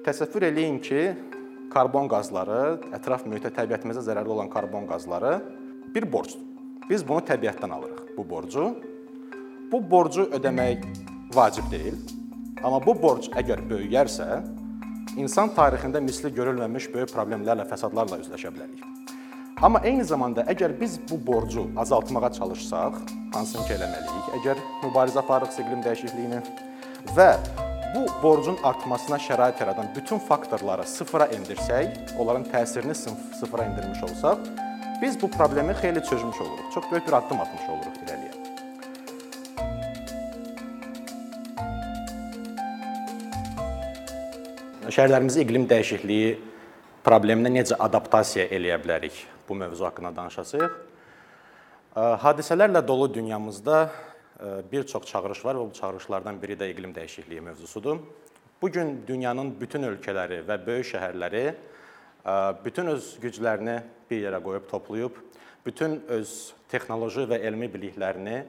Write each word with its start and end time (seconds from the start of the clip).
Təsəvvür 0.00 0.46
eləyin 0.48 0.78
ki, 0.80 1.00
karbon 1.68 2.06
qazları, 2.08 2.78
ətraf 2.96 3.26
mühitə, 3.28 3.50
təbiətimizə 3.52 4.00
zərərli 4.06 4.32
olan 4.32 4.48
karbon 4.48 4.86
qazları 4.88 5.34
bir 5.92 6.06
borcdur. 6.08 6.40
Biz 6.88 7.04
bunu 7.04 7.20
təbiətdən 7.28 7.74
alırıq, 7.76 8.14
bu 8.16 8.24
borcu. 8.30 8.64
Bu 9.70 9.82
borcu 9.90 10.24
ödəmək 10.38 10.86
vacib 11.36 11.68
deyil. 11.70 12.00
Amma 12.64 12.80
bu 12.80 12.96
borc 12.96 13.28
əgər 13.36 13.60
böyüyərsə, 13.68 14.40
insan 15.20 15.52
tarixində 15.52 16.00
misli 16.00 16.32
görülməmiş 16.32 16.88
böyük 16.96 17.12
problemlərlə, 17.12 17.68
fəsadlarla 17.68 18.22
üzləşə 18.24 18.56
bilərik. 18.56 18.82
Amma 19.60 19.84
eyni 19.84 20.08
zamanda 20.08 20.48
əgər 20.48 20.78
biz 20.80 20.96
bu 21.10 21.20
borcu 21.26 21.68
azaltmağa 21.76 22.32
çalışsaq, 22.40 23.02
hansını 23.36 23.68
ki 23.68 23.76
eləməliyik? 23.76 24.36
Əgər 24.40 24.68
mübarizə 24.86 25.20
aparırıqsa 25.20 25.60
iqlim 25.66 25.84
dəyişikliyini 25.84 26.40
və 27.12 27.34
bu 27.94 28.06
borcun 28.22 28.58
artmasına 28.62 29.16
şərait 29.16 29.60
yaradan 29.60 29.88
bütün 29.96 30.18
faktorları 30.18 30.84
sıfıra 30.86 31.26
endirsək, 31.26 32.16
onların 32.18 32.44
təsirini 32.52 32.94
sıfıra 33.40 33.64
endirmiş 33.64 34.02
olsaq, 34.02 34.38
biz 35.02 35.22
bu 35.22 35.30
problemi 35.30 35.72
xeyli 35.72 36.04
çözmüş 36.04 36.40
oluruq. 36.40 36.70
Çox 36.74 36.84
böyük 36.92 37.06
bir 37.08 37.12
addım 37.12 37.40
atmış 37.40 37.62
oluruq 37.68 37.96
irəliyə. 38.04 38.34
Şəhərlərimizin 44.90 45.44
iqlim 45.46 45.66
dəyişikliyi 45.70 46.38
probleminə 47.06 47.50
necə 47.54 47.76
adaptasiya 47.78 48.46
eləyə 48.50 48.78
bilərik? 48.82 49.26
Bu 49.48 49.54
mövzu 49.54 49.84
haqqında 49.86 50.10
danışacağıq. 50.16 50.72
Hadisələrlə 51.96 52.86
dolu 52.88 53.14
dünyamızda 53.14 53.90
bir 54.72 54.86
çox 54.86 55.04
çağırış 55.06 55.44
var 55.44 55.58
və 55.60 55.66
bu 55.68 55.74
çağırışlardan 55.76 56.42
biri 56.42 56.56
də 56.56 56.70
iqlim 56.72 56.94
dəyişikliyi 56.96 57.40
mövzusudur. 57.40 57.98
Bu 58.62 58.70
gün 58.72 59.02
dünyanın 59.08 59.54
bütün 59.60 59.82
ölkələri 59.88 60.42
və 60.48 60.56
böyük 60.66 60.86
şəhərləri 60.94 61.44
bütün 62.64 62.92
öz 62.92 63.06
güclərini 63.22 63.80
bir 64.10 64.22
yerə 64.26 64.40
qoyub 64.44 64.66
toplayıb, 64.68 65.14
bütün 65.66 66.00
öz 66.08 66.32
texnoloji 66.68 67.24
və 67.28 67.40
elmi 67.40 67.68
biliklərini 67.72 68.42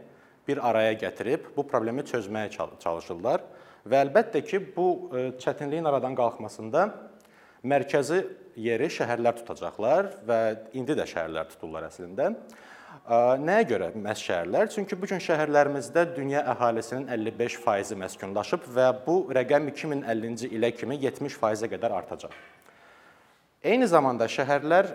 bir 0.47 0.59
araya 0.69 0.93
gətirib 0.99 1.51
bu 1.55 1.63
problemi 1.67 2.03
çözməyə 2.07 2.49
çalışırlar 2.79 3.43
və 3.87 4.01
əlbəttə 4.05 4.43
ki, 4.45 4.59
bu 4.75 4.87
çətinliyin 5.39 5.87
aradan 5.87 6.15
qalxmasında 6.17 6.89
mərkəzi 7.63 8.23
yeri 8.59 8.89
şəhərlər 8.91 9.37
tutacaqlar 9.39 10.11
və 10.27 10.39
indi 10.77 10.97
də 10.97 11.05
şəhərlər 11.07 11.47
tuturlar 11.53 11.87
əslində. 11.87 12.33
Nəyə 12.91 13.63
görə 13.69 13.87
məhz 13.95 14.21
şəhərlər? 14.25 14.67
Çünki 14.73 14.97
bu 14.99 15.07
gün 15.07 15.21
şəhərlərimizdə 15.23 16.03
dünya 16.15 16.41
əhalisinin 16.51 17.07
55% 17.07 17.95
məskunlaşıb 18.01 18.65
və 18.75 18.87
bu 19.05 19.15
rəqəm 19.31 19.69
2050-ci 19.71 20.49
ilə 20.51 20.73
kimi 20.75 20.97
70%-ə 20.99 21.69
qədər 21.71 21.95
artacaq. 22.01 22.35
Eyni 23.63 23.87
zamanda 23.87 24.27
şəhərlər 24.27 24.91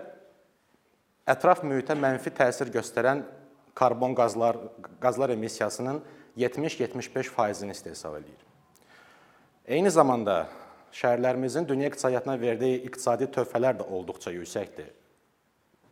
ətraf 1.33 1.63
mühitə 1.65 1.97
mənfi 1.97 2.35
təsir 2.37 2.69
göstərən 2.73 3.25
karbon 3.77 4.13
qazlar, 4.15 4.59
qazlar 5.01 5.33
emissiyasının 5.33 6.03
70-75%-ni 6.37 7.73
istehsal 7.73 8.19
edir. 8.21 8.37
Eyni 9.65 9.89
zamanda 9.89 10.45
şəhərlərimizin 10.93 11.65
dünya 11.67 11.89
iqtisadiyyatına 11.89 12.37
verdiyi 12.41 12.79
iqtisadi 12.85 13.31
töhfələr 13.33 13.81
də 13.81 13.89
olduqca 13.89 14.31
yüksəkdir 14.37 14.93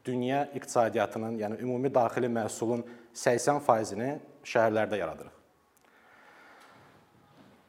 dünya 0.06 0.46
iqtisadiyyatının, 0.56 1.40
yəni 1.40 1.60
ümumi 1.62 1.94
daxili 1.94 2.30
məhsulun 2.30 2.84
80%-ni 3.14 4.20
şəhərlərdə 4.46 5.00
yaradırıq. 5.00 5.34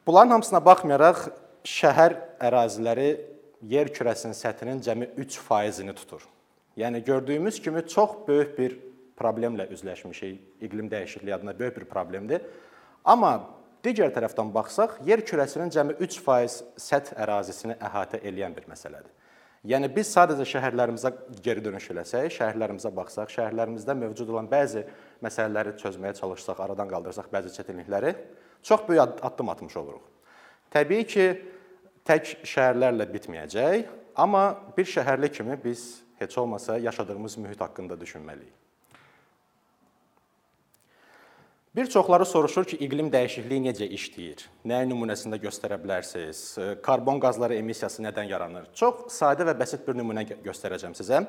Bunların 0.06 0.36
hamısına 0.36 0.60
baxmayaraq 0.64 1.26
şəhər 1.66 2.14
əraziləri 2.46 3.08
yer 3.66 3.90
kürəsinin 3.90 4.36
səthinin 4.36 4.82
cəmi 4.84 5.08
3%-ni 5.16 5.94
tutur. 5.94 6.22
Yəni 6.76 7.04
gördüyümüz 7.04 7.60
kimi 7.62 7.82
çox 7.88 8.10
böyük 8.28 8.58
bir 8.58 8.78
problemlə 9.16 9.68
üzləşmişik. 9.72 10.40
İqlim 10.60 10.90
dəyişikliyi 10.90 11.34
adına 11.34 11.58
böyük 11.58 11.76
bir 11.76 11.84
problemdir. 11.84 12.42
Amma 13.04 13.48
digər 13.84 14.12
tərəfdən 14.14 14.52
baxsaq, 14.54 15.00
yer 15.06 15.22
kürəsinin 15.26 15.72
cəmi 15.72 15.96
3% 15.98 16.80
səth 16.80 17.14
ərazisini 17.16 17.78
əhatə 17.80 18.20
edən 18.22 18.54
bir 18.56 18.68
məsələdir. 18.70 19.10
Yəni 19.66 19.88
biz 19.90 20.12
sadəcə 20.14 20.44
şəhərlərimizə 20.46 21.10
geri 21.42 21.62
dönüş 21.64 21.88
eləsək, 21.94 22.28
şəhərlərimizə 22.36 22.92
baxsaq, 22.94 23.32
şəhərlərimizdə 23.34 23.96
mövcud 23.98 24.28
olan 24.30 24.46
bəzi 24.50 24.84
məsələləri 25.24 25.72
çözməyə 25.80 26.14
çalışsaq, 26.20 26.60
aradan 26.62 26.90
qaldırsaq 26.90 27.32
bəzi 27.32 27.50
çətinlikləri, 27.56 28.12
çox 28.62 28.84
böyük 28.86 29.24
addım 29.26 29.50
atmış 29.54 29.76
oluruq. 29.82 30.04
Təbii 30.70 31.08
ki, 31.10 31.26
tək 32.06 32.36
şəhərlərlə 32.46 33.08
bitməyəcək, 33.10 33.90
amma 34.22 34.44
bir 34.76 34.86
şəhərli 34.92 35.32
kimi 35.34 35.58
biz 35.64 35.88
heç 36.20 36.38
olmasa 36.38 36.78
yaşadığımız 36.78 37.36
mühit 37.42 37.60
haqqında 37.60 37.98
düşünməliyik. 37.98 38.65
Bir 41.76 41.86
çoxları 41.86 42.24
soruşur 42.24 42.64
ki, 42.64 42.76
iqlim 42.80 43.10
dəyişikliyi 43.12 43.60
necə 43.66 43.84
işləyir? 43.92 44.46
Nəyin 44.64 44.88
nümunəsində 44.88 45.36
göstərə 45.36 45.76
bilərsiniz? 45.76 46.38
Karbon 46.80 47.18
qazları 47.20 47.58
emissiyası 47.60 48.00
nədən 48.00 48.30
yaranır? 48.30 48.70
Çox 48.72 49.02
sadə 49.12 49.44
və 49.44 49.52
bəsit 49.58 49.82
bir 49.84 49.98
nümunə 49.98 50.24
göstərəcəm 50.46 50.94
sizə. 50.96 51.20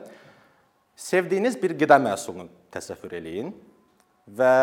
Sevdiyiniz 0.95 1.59
bir 1.59 1.75
qida 1.81 1.97
məhsulunu 1.99 2.47
təsəvvür 2.71 3.17
eləyin 3.19 3.51
və 4.39 4.53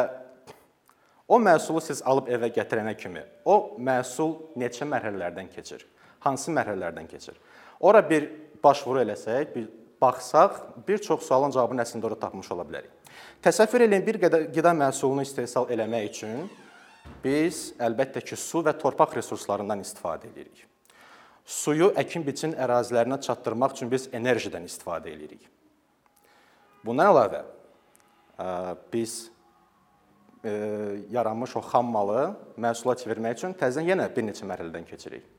o 1.28 1.36
məhsulu 1.50 1.84
siz 1.84 2.00
alıb 2.00 2.32
evə 2.32 2.48
gətirənə 2.56 2.96
kimi 2.96 3.26
o 3.44 3.76
məhsul 3.76 4.38
neçə 4.56 4.88
mərhələlərdən 4.88 5.52
keçir? 5.52 5.84
Hansı 6.24 6.56
mərhələlərdən 6.56 7.12
keçir? 7.12 7.36
Ora 7.80 8.00
bir 8.08 8.30
başvuru 8.64 9.04
eləsək, 9.04 9.52
bir 9.52 9.68
baxsaq, 10.04 10.60
bir 10.88 11.00
çox 11.00 11.24
sualın 11.24 11.54
cavabını 11.56 11.82
əslində 11.82 12.10
orada 12.10 12.20
tapmış 12.28 12.52
ola 12.52 12.68
bilərik. 12.68 12.92
Təsəvvür 13.44 13.86
eləyin, 13.88 14.04
bir 14.04 14.20
qida 14.52 14.76
məhsulunu 14.76 15.24
istehsal 15.24 15.72
eləmək 15.72 16.06
üçün 16.12 16.46
biz 17.24 17.72
əlbəttə 17.80 18.22
ki, 18.24 18.36
su 18.36 18.62
və 18.64 18.76
torpaq 18.80 19.16
resurslarından 19.18 19.82
istifadə 19.84 20.30
edirik. 20.30 20.64
Suyu 21.44 21.90
əkin-biçin 22.00 22.54
ərazilərinə 22.56 23.18
çatdırmaq 23.20 23.74
üçün 23.76 23.90
biz 23.92 24.08
enerjidən 24.16 24.64
istifadə 24.64 25.12
edirik. 25.12 25.42
Bundan 26.84 27.12
əlavə 27.12 27.42
biz 28.92 29.28
yaranmış 31.12 31.56
o 31.56 31.62
xam 31.64 31.92
malı 31.92 32.24
məhsula 32.60 32.96
çevirmək 33.00 33.38
üçün 33.38 33.56
təzədən 33.60 33.92
yenə 33.92 34.08
bir 34.16 34.24
neçə 34.30 34.48
mərhələdən 34.48 34.88
keçirik. 34.88 35.33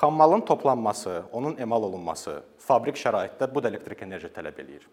Xammalın 0.00 0.40
toplanması, 0.40 1.22
onun 1.32 1.56
emal 1.56 1.82
olunması 1.82 2.42
fabrik 2.58 2.96
şəraitdə 2.96 3.54
bu 3.54 3.62
da 3.62 3.68
elektrik 3.68 4.02
enerji 4.02 4.30
tələb 4.32 4.56
eləyir. 4.62 4.86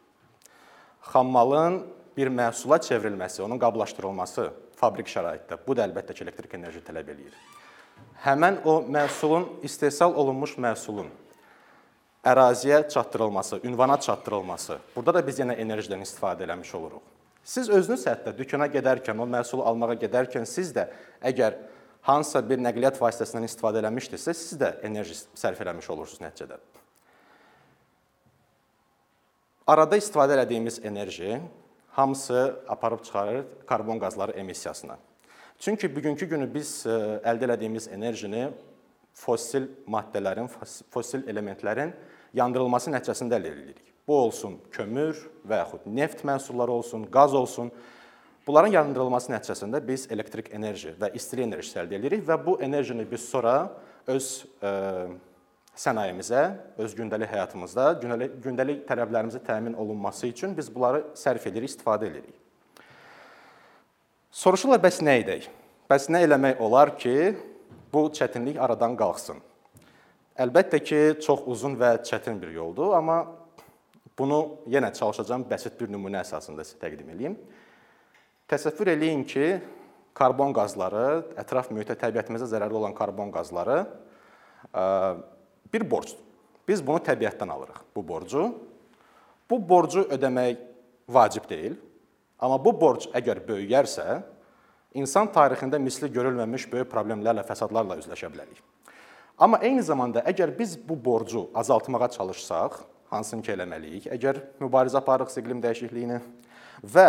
Xammalın 1.12 1.86
bir 2.18 2.28
məhsula 2.28 2.82
çevrilməsi, 2.84 3.42
onun 3.42 3.60
qablaşdırılması 3.60 4.50
fabrik 4.76 5.08
şəraitdə 5.08 5.58
bu 5.68 5.78
da 5.78 5.88
əlbəttə 5.88 6.14
ki, 6.14 6.24
elektrik 6.28 6.54
enerji 6.60 6.84
tələb 6.84 7.14
eləyir. 7.16 7.38
Həmin 8.26 8.60
o 8.68 8.82
məhsulun 8.92 9.48
istehsal 9.64 10.16
olunmuş 10.16 10.58
məhsulun 10.60 11.08
əraziyə 12.26 12.90
çatdırılması, 12.90 13.62
ünvana 13.64 14.00
çatdırılması. 14.00 14.78
Burada 14.96 15.14
da 15.14 15.28
biz 15.28 15.40
yenə 15.40 15.56
enerjidən 15.56 16.04
istifadə 16.04 16.44
eləmiş 16.44 16.76
oluruq. 16.76 17.02
Siz 17.44 17.70
özünüz 17.70 18.04
hətta 18.06 18.36
dükana 18.38 18.68
gedərkən, 18.68 19.16
o 19.16 19.26
məhsulu 19.26 19.64
almağa 19.64 19.96
gedərkən 20.04 20.46
siz 20.46 20.74
də 20.76 20.90
əgər 21.24 21.56
hansısa 22.08 22.42
bir 22.50 22.62
nəqliyyat 22.64 23.00
vasitəsindən 23.02 23.48
istifadə 23.48 23.82
eləmişdinizsə, 23.84 24.34
siz 24.34 24.60
də 24.60 24.76
enerji 24.86 25.18
sərf 25.38 25.62
eləmiş 25.64 25.90
olursunuz 25.94 26.24
nəticədə. 26.24 26.60
Arada 29.70 29.98
istifadə 29.98 30.40
etdiyimiz 30.42 30.80
enerji 30.86 31.42
hamısı 31.92 32.60
aparıb 32.68 33.04
çıxarır 33.04 33.46
karbon 33.68 34.00
qazları 34.00 34.32
emissiyasına. 34.32 34.98
Çünki 35.60 35.96
bugünkü 35.96 36.26
günü 36.26 36.54
biz 36.54 36.86
e, 36.86 36.90
əldə 37.28 37.54
etdiyimiz 37.54 37.88
enerjini 37.88 38.50
fosil 39.14 39.68
maddələrin, 39.88 40.48
fosil 40.90 41.28
elementlərin 41.28 41.92
yandırılması 42.34 42.92
nəticəsində 42.94 43.38
əldə 43.38 43.52
edirik. 43.52 43.82
Bu 44.08 44.16
olsun 44.18 44.58
kömür 44.72 45.20
və 45.46 45.60
yaxud 45.60 45.86
neft 45.86 46.24
məhsulları 46.26 46.72
olsun, 46.72 47.04
qaz 47.12 47.34
olsun. 47.34 47.72
Bunların 48.50 48.72
yandırılması 48.74 49.30
nəticəsində 49.30 49.78
biz 49.86 50.08
elektrik 50.10 50.48
enerji 50.58 50.96
və 50.98 51.12
istilik 51.14 51.46
enerjisi 51.46 51.76
əldə 51.78 52.00
edirik 52.00 52.24
və 52.26 52.34
bu 52.42 52.56
enerjini 52.66 53.04
biz 53.06 53.28
sonra 53.30 53.52
öz 54.10 54.30
ə, 54.42 54.72
e, 54.72 54.72
sənayemizə, 55.78 56.42
öz 56.82 56.96
gündəlik 56.98 57.30
həyatımızda, 57.30 57.86
gündəlik, 58.02 58.40
gündəlik 58.42 58.80
tələblərimizin 58.88 59.44
təmin 59.46 59.76
olunması 59.78 60.32
üçün 60.32 60.58
biz 60.58 60.72
bunları 60.74 61.04
sərf 61.14 61.46
edirik, 61.52 61.70
istifadə 61.70 62.10
edirik. 62.10 62.34
Soruşurlar 64.42 64.82
bəs 64.82 64.98
nə 65.06 65.20
edək? 65.22 65.46
Bəs 65.86 66.10
nə 66.10 66.24
eləmək 66.26 66.66
olar 66.66 66.96
ki, 66.98 67.36
bu 67.94 68.08
çətinlik 68.18 68.58
aradan 68.58 68.98
qalxsın? 68.98 69.46
Əlbəttə 70.42 70.82
ki, 70.82 71.06
çox 71.22 71.46
uzun 71.46 71.78
və 71.78 72.00
çətin 72.02 72.42
bir 72.42 72.58
yoldur, 72.58 72.98
amma 72.98 73.22
bunu 74.18 74.42
yenə 74.74 74.90
çalışacağam 74.98 75.46
bəsit 75.54 75.78
bir 75.78 75.94
nümunə 75.94 76.26
əsasında 76.26 76.66
sizə 76.66 76.82
təqdim 76.82 77.14
edeyim. 77.14 77.42
Təsəvvür 78.50 78.94
eləyin 78.96 79.22
ki, 79.30 79.60
karbon 80.18 80.54
qazları, 80.56 81.22
ətraf 81.40 81.70
mühitə, 81.74 81.94
təbiətimizə 82.00 82.48
zərərli 82.50 82.80
olan 82.80 82.96
karbon 82.98 83.30
qazları 83.34 83.84
bir 85.74 85.86
borcdur. 85.92 86.18
Biz 86.70 86.82
bunu 86.86 87.02
təbiətdən 87.06 87.50
alırıq, 87.50 87.80
bu 87.96 88.04
borcu. 88.06 88.48
Bu 89.50 89.58
borcu 89.70 90.04
ödəmək 90.14 90.60
vacib 91.10 91.48
deyil. 91.50 91.78
Amma 92.40 92.60
bu 92.62 92.74
borc 92.78 93.08
əgər 93.18 93.42
böyüyərsə, 93.48 94.20
insan 94.98 95.30
tarixində 95.34 95.80
misli 95.82 96.10
görülməmiş 96.14 96.68
böyük 96.72 96.90
problemlərlə, 96.92 97.44
fəsadlarla 97.48 97.98
üzləşə 98.02 98.30
bilərik. 98.34 98.62
Amma 99.40 99.62
eyni 99.66 99.82
zamanda 99.86 100.22
əgər 100.30 100.54
biz 100.58 100.76
bu 100.78 100.98
borcu 101.00 101.48
azaltmağa 101.58 102.10
çalışsaq, 102.18 102.80
hansını 103.10 103.46
ki 103.46 103.54
eləməliyik? 103.56 104.10
Əgər 104.14 104.42
mübarizə 104.62 105.00
aparırıqsa 105.02 105.42
iqlim 105.42 105.62
dəyişikliyini 105.64 106.20
və 106.96 107.08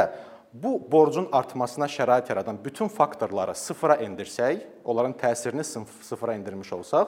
bu 0.52 0.92
borcun 0.92 1.28
artmasına 1.32 1.86
şərait 1.86 2.28
yaradan 2.28 2.58
bütün 2.64 2.88
faktorları 2.88 3.54
sıfıra 3.54 3.96
endirsək, 4.02 4.66
onların 4.84 5.12
təsirini 5.12 5.64
sıfıra 6.02 6.34
endirmiş 6.34 6.72
olsaq, 6.72 7.06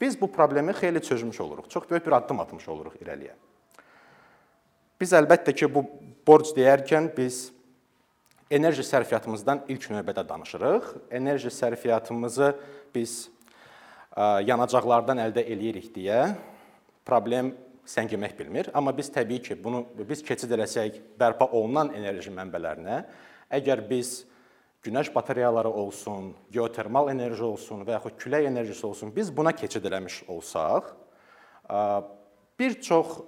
biz 0.00 0.20
bu 0.20 0.32
problemi 0.32 0.72
xeyli 0.72 1.02
çözmüş 1.02 1.40
oluruq. 1.40 1.68
Çox 1.68 1.90
böyük 1.90 2.06
bir 2.06 2.12
addım 2.12 2.40
atmış 2.40 2.68
oluruq 2.68 2.96
irəliyə. 3.04 3.34
Biz 5.00 5.12
əlbəttə 5.12 5.54
ki, 5.54 5.68
bu 5.74 5.84
borc 6.26 6.54
deyərkən 6.56 7.10
biz 7.16 7.50
enerji 8.50 8.82
sərfiyyatımızdan 8.84 9.66
ilk 9.68 9.90
növbədə 9.92 10.28
danışırıq. 10.28 10.88
Enerji 11.10 11.50
sərfiyyatımızı 11.52 12.54
biz 12.94 13.28
yanacaqlardan 14.44 15.20
əldə 15.22 15.44
eləyirik 15.44 15.92
deyə 15.94 16.34
problem 17.06 17.52
səngimək 17.88 18.36
bilmir. 18.38 18.70
Amma 18.74 18.92
biz 18.96 19.10
təbii 19.12 19.42
ki, 19.42 19.56
bunu 19.64 19.84
biz 20.08 20.24
keçid 20.26 20.50
eləsək 20.56 21.00
bərpa 21.20 21.48
olunan 21.52 21.92
enerji 21.96 22.32
mənbələrinə, 22.34 23.04
əgər 23.50 23.84
biz 23.88 24.24
günəş 24.84 25.12
batareyaları 25.14 25.68
olsun, 25.68 26.34
geotermal 26.52 27.10
enerji 27.12 27.44
olsun 27.44 27.84
və 27.84 27.98
yaxud 27.98 28.18
külək 28.20 28.48
enerjisi 28.48 28.86
olsun, 28.86 29.12
biz 29.16 29.32
buna 29.36 29.52
keçid 29.52 29.84
eləmiş 29.84 30.22
olsaq, 30.28 30.92
bir 32.60 32.76
çox 32.80 33.18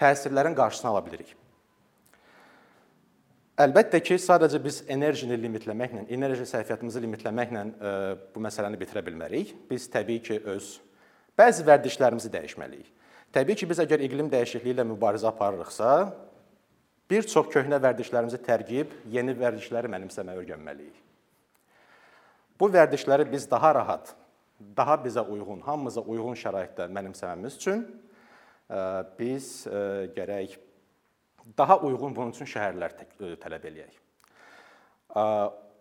təsirlərin 0.00 0.56
qarşısını 0.56 0.90
ala 0.90 1.04
bilirik. 1.06 1.36
Əlbəttə 3.60 3.98
ki, 4.00 4.16
sadəcə 4.16 4.56
biz 4.64 4.78
enerjini 4.88 5.36
limitləməklə, 5.36 6.06
enerji 6.16 6.46
sərfiyyatımızı 6.48 7.02
limitləməklə 7.04 7.64
bu 8.32 8.40
məsələni 8.40 8.78
bitirə 8.80 9.02
bilmərik. 9.04 9.52
Biz 9.68 9.88
təbii 9.92 10.22
ki, 10.24 10.38
öz 10.48 10.68
bəzi 11.36 11.66
vərdişlərimizi 11.68 12.32
dəyişməliyik. 12.32 12.88
Təbii 13.30 13.54
ki, 13.54 13.68
biz 13.70 13.78
əgər 13.84 14.02
iqlim 14.02 14.26
dəyişikliyi 14.32 14.74
ilə 14.74 14.84
mübarizə 14.90 15.28
aparırıqsa, 15.30 15.90
bir 17.10 17.26
çox 17.30 17.46
köhnə 17.52 17.78
vərdişlərimizi 17.82 18.40
tərgib, 18.42 18.90
yeni 19.10 19.34
vərdişləri 19.38 19.90
mənimsəməyə 19.90 20.42
öyrənməliyik. 20.42 20.96
Bu 22.60 22.68
vərdişləri 22.74 23.28
biz 23.30 23.46
daha 23.50 23.70
rahat, 23.74 24.14
daha 24.76 24.98
bizə 25.04 25.22
uyğun, 25.22 25.62
hamımıza 25.64 26.02
uyğun 26.02 26.36
şəraitdə 26.36 26.88
mənimsəməmiz 26.92 27.56
üçün 27.60 27.86
biz 29.18 29.66
gərək 30.16 30.58
daha 31.58 31.78
uyğun 31.86 32.14
bunun 32.16 32.34
üçün 32.34 32.50
şəhərlər 32.50 32.98
tələb 33.42 33.64
eləyək. 33.70 33.94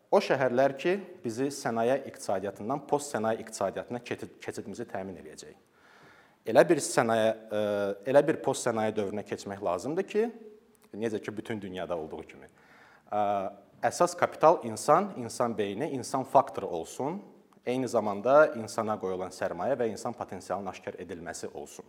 O 0.10 0.22
şəhərlər 0.26 0.78
ki, 0.82 0.96
bizi 1.26 1.50
sənaye 1.54 2.00
iqtisadiyyatından 2.10 2.86
post-sənaye 2.90 3.42
iqtisadiyyatına 3.44 4.00
keçidimizi 4.06 4.88
təmin 4.90 5.20
eləyəcək. 5.22 5.58
Elə 6.50 6.64
bir 6.66 6.80
sənaye, 6.82 7.30
e, 7.54 7.60
elə 8.10 8.22
bir 8.26 8.40
post-sənaye 8.42 8.94
dövrünə 8.98 9.22
keçmək 9.28 9.62
lazımdır 9.62 10.06
ki, 10.10 10.30
necə 10.98 11.20
ki 11.22 11.34
bütün 11.38 11.62
dünyada 11.62 11.98
olduğu 11.98 12.24
kimi. 12.32 12.48
E, 13.14 13.20
əsas 13.86 14.16
kapital 14.18 14.64
insan, 14.66 15.12
insan 15.22 15.58
beyni, 15.58 15.92
insan 15.94 16.24
faktoru 16.24 16.68
olsun. 16.80 17.22
Eyni 17.66 17.88
zamanda 17.92 18.48
insana 18.58 18.96
qoyulan 18.98 19.34
sərmayə 19.36 19.76
və 19.78 19.92
insan 19.92 20.16
potensialının 20.18 20.72
aşkar 20.72 20.98
edilməsi 21.04 21.52
olsun. 21.54 21.86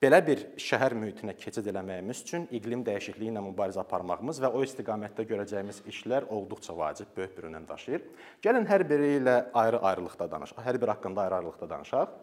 Belə 0.00 0.18
bir 0.24 0.42
şəhər 0.56 0.94
mühitinə 0.96 1.34
keçid 1.36 1.66
eləməyimiz 1.70 2.22
üçün 2.24 2.46
iqlim 2.56 2.80
dəyişikliyi 2.86 3.34
ilə 3.34 3.42
mübarizə 3.44 3.82
aparmağımız 3.82 4.40
və 4.40 4.48
o 4.56 4.62
istiqamətdə 4.64 5.26
görəcəyimiz 5.28 5.82
işlər 5.92 6.26
olduqca 6.32 6.74
vacib, 6.76 7.12
böyük 7.16 7.36
bir 7.36 7.50
önəm 7.50 7.68
daşıyır. 7.68 8.06
Gəlin 8.42 8.66
hər 8.66 8.86
biri 8.88 9.10
ilə 9.18 9.36
ayrı-ayrılıqda 9.62 10.30
danışaq. 10.32 10.64
Hər 10.64 10.80
biri 10.80 10.94
haqqında 10.96 11.26
ayrı-ayrılıqda 11.26 11.70
danışaq. 11.74 12.16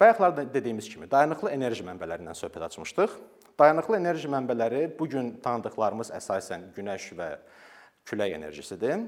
Bayaqlarda 0.00 0.54
dediyimiz 0.54 0.88
kimi 0.88 1.08
dayanıqlı 1.10 1.50
enerji 1.50 1.82
mənbələrindən 1.82 2.36
söhbət 2.38 2.68
açmışdıq. 2.68 3.14
Dayanıqlı 3.58 3.96
enerji 3.98 4.28
mənbələri 4.30 4.82
bu 4.98 5.08
gün 5.10 5.32
tanıdıqlarımız 5.42 6.12
əsasən 6.14 6.68
günəş 6.76 7.08
və 7.18 7.26
külək 8.06 8.36
enerjisidir. 8.36 9.02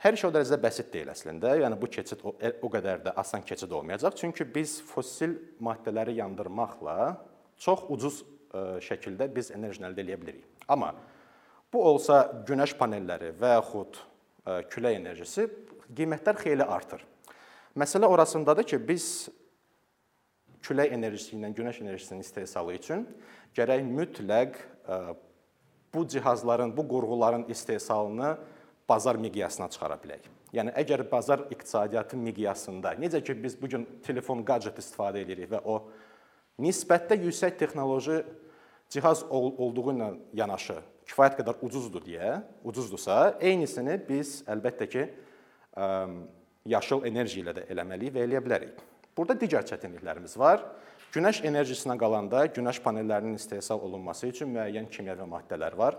Hər 0.00 0.16
şey 0.16 0.30
o 0.30 0.32
dərəcədə 0.32 0.58
bəsit 0.62 0.88
deyil 0.94 1.10
əslində. 1.12 1.52
Yəni 1.60 1.76
bu 1.78 1.90
keçid 1.92 2.24
o, 2.24 2.32
o 2.32 2.70
qədər 2.72 3.04
də 3.04 3.12
asan 3.20 3.44
keçid 3.44 3.70
olmayacaq. 3.70 4.16
Çünki 4.16 4.46
biz 4.54 4.78
fosil 4.88 5.36
maddələri 5.60 6.16
yandırmaqla 6.22 6.96
çox 7.60 7.84
ucuz 7.92 8.22
ə, 8.24 8.80
şəkildə 8.88 9.28
biz 9.36 9.52
enerjini 9.52 9.90
əldə 9.90 10.06
edə 10.06 10.18
bilərik. 10.24 10.48
Amma 10.72 10.94
bu 11.72 11.84
olsa 11.92 12.24
günəş 12.48 12.78
panelləri 12.80 13.34
və 13.36 13.52
yaxud 13.58 14.00
ə, 14.00 14.58
külək 14.72 14.98
enerjisi 15.02 15.46
qiymətlər 15.92 16.40
xeyli 16.40 16.64
artır. 16.64 17.04
Məsələ 17.76 18.08
orasındadır 18.08 18.72
ki, 18.72 18.82
biz 18.88 19.06
külək 20.62 20.94
enerjisi 20.94 21.36
ilə 21.36 21.52
günəş 21.56 21.82
enerjisinin 21.84 22.24
istehsalı 22.24 22.76
üçün 22.78 23.06
gərək 23.56 23.84
mütləq 23.86 24.58
e, 24.58 24.98
bu 25.94 26.06
cihazların, 26.08 26.76
bu 26.76 26.88
qurğuların 26.88 27.44
istehsalını 27.48 28.36
bazar 28.88 29.16
miqyasına 29.16 29.68
çıxara 29.68 29.98
bilək. 30.02 30.28
Yəni 30.52 30.72
əgər 30.76 31.04
bazar 31.10 31.46
iqtisadiyyatı 31.50 32.16
miqyasında, 32.16 32.94
necə 33.00 33.22
ki 33.24 33.36
biz 33.42 33.56
bu 33.62 33.68
gün 33.68 33.86
telefon 34.04 34.44
gadget 34.44 34.78
istifadə 34.78 35.22
edirik 35.24 35.50
və 35.52 35.62
o 35.64 35.78
nisbətdə 36.60 37.16
yüksək 37.22 37.56
texnoloji 37.60 38.22
cihaz 38.92 39.24
olduğu 39.30 39.94
ilə 39.94 40.10
yanaşı 40.36 40.76
kifayət 41.08 41.40
qədər 41.40 41.64
ucuzdur 41.64 42.04
deyə, 42.04 42.42
ucuzdursa, 42.64 43.38
eynisini 43.40 43.96
biz 44.08 44.42
əlbəttə 44.52 44.88
ki 44.92 45.02
e, 45.08 45.88
yaşıl 46.76 47.06
enerji 47.08 47.42
ilə 47.42 47.56
də 47.56 47.66
eləməliyik 47.72 48.16
və 48.16 48.26
eləyə 48.26 48.44
bilərik. 48.44 48.82
Burada 49.16 49.36
digər 49.36 49.66
çətinliklərimiz 49.68 50.38
var. 50.40 50.62
Günəş 51.12 51.42
enerjisinə 51.44 51.98
qalanda 52.00 52.46
günəş 52.56 52.78
panellərinin 52.84 53.36
istehsal 53.36 53.82
olunması 53.84 54.30
üçün 54.30 54.48
müəyyən 54.54 54.86
kimyəvi 54.88 55.26
maddələr 55.28 55.76
var. 55.76 55.98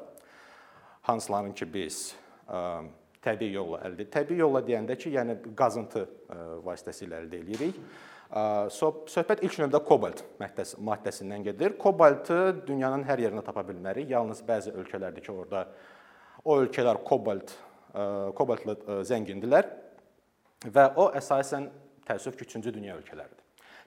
Hansıların 1.06 1.54
ki 1.54 1.68
biz 1.74 2.00
ə, 2.48 2.88
təbii 3.22 3.54
yolla 3.54 3.84
əldə 3.86 4.08
təbii 4.16 4.42
yolla 4.42 4.64
deyəndə 4.66 4.98
ki, 4.98 5.12
yəni 5.14 5.36
qazıntı 5.60 6.08
ə, 6.08 6.40
vasitəsilə 6.66 7.22
əldə 7.22 7.44
edirik. 7.44 7.78
Söhbət 8.74 9.44
ilk 9.46 9.60
növbədə 9.62 9.84
kobalt 9.86 10.24
maddəsi, 10.40 10.80
maddəsindən 10.82 11.44
gedir. 11.46 11.76
Kobaltı 11.78 12.66
dünyanın 12.66 13.04
hər 13.06 13.22
yerində 13.22 13.44
tapa 13.46 13.62
bilmərik. 13.68 14.10
Yalnız 14.10 14.42
bəzi 14.48 14.74
ölkələrdir 14.74 15.22
ki, 15.22 15.30
orada 15.36 15.68
o 16.42 16.58
ölkələr 16.64 17.04
kobalt 17.06 17.54
kobaltla 17.94 19.04
zəngindirlər 19.06 19.70
və 20.66 20.88
o 20.98 21.12
əsasən 21.14 21.70
təəssüf 22.08 22.38
ki, 22.40 22.46
3-cü 22.46 22.74
dünya 22.76 22.98
ölkələridir. 22.98 23.42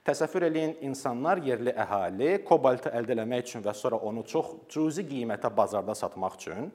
Təsəvvür 0.07 0.45
eləyin, 0.47 0.77
insanlar, 0.87 1.41
yerli 1.43 1.73
əhali 1.75 2.37
kobaltı 2.47 2.93
əldə 2.95 3.17
etmək 3.17 3.43
üçün 3.43 3.63
və 3.65 3.73
sonra 3.75 3.97
onu 4.07 4.23
çox 4.23 4.53
cüzi 4.71 5.03
qiymətə 5.07 5.51
bazarda 5.55 5.95
satmaq 5.99 6.37
üçün 6.39 6.69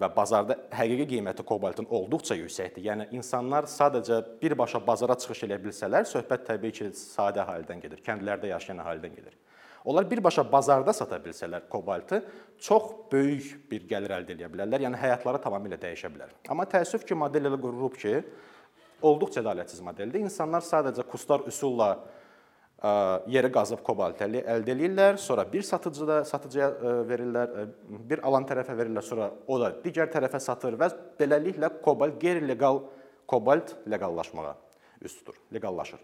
və 0.00 0.08
bazarda 0.16 0.56
həqiqi 0.74 1.06
qiyməti 1.12 1.44
kobaltın 1.46 1.86
olduqca 1.86 2.34
yüksəkdir. 2.40 2.82
Yəni 2.88 3.06
insanlar 3.14 3.68
sadəcə 3.70 4.18
birbaşa 4.40 4.80
bazara 4.86 5.14
çıxış 5.22 5.44
edə 5.46 5.60
bilsələr, 5.62 6.08
söhbət 6.10 6.48
təbii 6.48 6.74
ki, 6.74 6.88
sadə 6.98 7.44
əhalidən 7.44 7.84
gedir, 7.84 8.02
kəndlərdə 8.02 8.50
yaşayan 8.50 8.82
əhalidən 8.82 9.14
gedir. 9.14 9.36
Onlar 9.84 10.08
birbaşa 10.10 10.42
bazarda 10.52 10.92
sata 10.92 11.20
bilsələr 11.22 11.68
kobaltı, 11.68 12.22
çox 12.58 12.90
böyük 13.12 13.70
bir 13.70 13.86
gəlir 13.86 14.16
əldə 14.16 14.34
edə 14.34 14.48
bilərlər. 14.50 14.88
Yəni 14.88 14.98
həyatları 14.98 15.42
tamamilə 15.44 15.78
dəyişə 15.78 16.10
bilər. 16.10 16.32
Amma 16.48 16.64
təəssüf 16.64 17.04
ki, 17.06 17.14
model 17.20 17.52
elə 17.52 17.60
qurulub 17.60 17.98
ki, 18.00 18.16
olduqca 19.04 19.42
ədalətsiz 19.42 19.82
modeldir. 19.84 20.24
İnsanlar 20.24 20.64
sadəcə 20.64 21.04
kustar 21.08 21.44
üsulla 21.50 21.94
yeri 23.30 23.48
qazıb 23.52 23.80
kobalt 23.86 24.20
əldə 24.20 24.42
edirlər, 24.58 25.16
sonra 25.20 25.46
bir 25.48 25.64
satıcıda 25.64 26.18
satıcıya 26.28 26.68
verirlər, 27.08 27.54
bir 28.10 28.20
alan 28.26 28.44
tərəfə 28.48 28.76
verirlər, 28.76 29.06
sonra 29.06 29.30
o 29.48 29.56
da 29.62 29.70
digər 29.84 30.10
tərəfə 30.12 30.40
satır 30.42 30.76
və 30.80 30.90
beləliklə 31.20 31.70
kobalt 31.84 32.18
qeyri-legal 32.20 32.82
kobalt 33.30 33.72
leqallaşmağa 33.88 34.52
üst 35.04 35.22
tutur, 35.22 35.38
leqallaşır. 35.54 36.02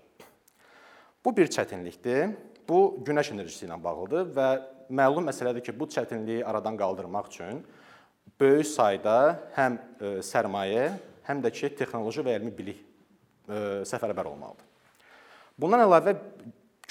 Bu 1.25 1.37
bir 1.37 1.53
çətinlikdir. 1.53 2.33
Bu 2.69 3.03
günəş 3.05 3.35
enerjisi 3.35 3.67
ilə 3.67 3.77
bağlıdır 3.83 4.29
və 4.37 4.49
məlum 4.95 5.27
məsələdir 5.29 5.65
ki, 5.67 5.75
bu 5.77 5.89
çətinliyi 5.91 6.45
aradan 6.47 6.79
qaldırmaq 6.81 7.29
üçün 7.29 7.65
böyük 8.41 8.69
sayda 8.71 9.17
həm 9.57 9.77
sərmayə, 10.25 10.93
həm 11.29 11.43
də 11.45 11.53
ki, 11.53 11.75
texnoloji 11.77 12.25
və 12.25 12.39
elmi 12.39 12.53
bilik 12.57 12.87
səfərbər 13.91 14.31
olmalıdır. 14.31 14.67
Bundan 15.61 15.85
əlavə 15.85 16.15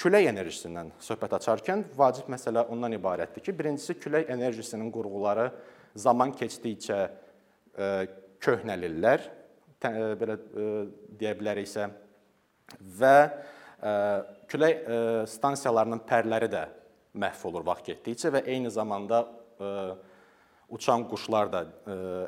külək 0.00 0.28
enerjisindən 0.30 0.92
söhbət 1.02 1.34
açarkən 1.40 1.86
vacib 1.96 2.28
məsələ 2.32 2.66
ondan 2.72 2.94
ibarətdir 2.96 3.44
ki, 3.44 3.56
birincisi 3.56 3.98
külək 4.00 4.30
enerjisinin 4.32 4.92
qurğuları 4.94 5.50
zaman 5.98 6.32
keçdikcə 6.38 7.00
köhnəlirlər. 8.44 9.26
Belə 9.80 10.36
deyə 11.20 11.32
biləriksə, 11.40 11.86
və 13.00 13.16
külək 14.50 14.82
stansiyalarının 15.30 16.02
pərləri 16.08 16.50
də 16.52 16.66
məhv 17.20 17.46
olur 17.48 17.64
vaxt 17.66 17.88
getdikcə 17.88 18.32
və 18.34 18.44
eyni 18.52 18.70
zamanda 18.70 19.24
uçan 20.70 21.06
quşlar 21.10 21.50
da 21.50 21.64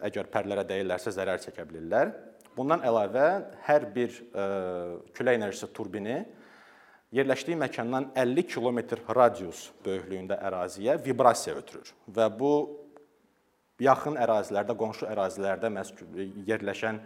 əgər 0.08 0.30
pərlərə 0.32 0.64
dəyirlərsə 0.66 1.12
zərər 1.14 1.42
çəkə 1.44 1.66
bilirlər. 1.68 2.14
Bundan 2.56 2.82
əlavə 2.84 3.26
hər 3.64 3.86
bir 3.94 4.12
külək 5.16 5.38
enerjisi 5.38 5.68
turbini 5.72 6.18
yerləşdiyi 7.16 7.56
məkandan 7.60 8.10
50 8.16 8.48
kilometr 8.48 9.00
radius 9.16 9.70
böyüklüyündə 9.84 10.36
əraziyə 10.48 10.98
vibrasiya 11.04 11.56
ötürür 11.60 11.92
və 12.12 12.28
bu 12.36 12.52
yaxın 13.82 14.18
ərazilərdə, 14.20 14.76
qonşu 14.78 15.08
ərazilərdə 15.10 15.72
yerləşən 16.48 17.00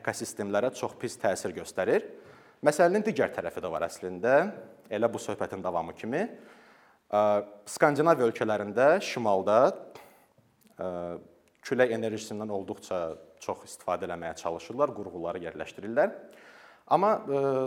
ekosistemlərə 0.00 0.70
çox 0.76 0.94
pis 1.00 1.16
təsir 1.20 1.54
göstərir. 1.56 2.04
Məsələnin 2.64 3.04
digər 3.04 3.32
tərəfi 3.34 3.62
də 3.64 3.70
var 3.72 3.86
əslində. 3.88 4.34
Elə 4.92 5.08
bu 5.10 5.20
söhbətin 5.22 5.62
davamı 5.64 5.94
kimi 5.96 6.26
Skandinaviya 7.66 8.28
ölkələrində 8.28 8.92
şimalda 9.02 9.72
külək 11.66 11.96
enerjisindən 11.96 12.52
olduqca 12.54 13.00
çox 13.40 13.64
istifadə 13.66 14.08
etməyə 14.08 14.36
çalışırlar, 14.36 14.92
qurğuları 14.94 15.42
yerləşdirirlər. 15.46 16.14
Amma 16.90 17.10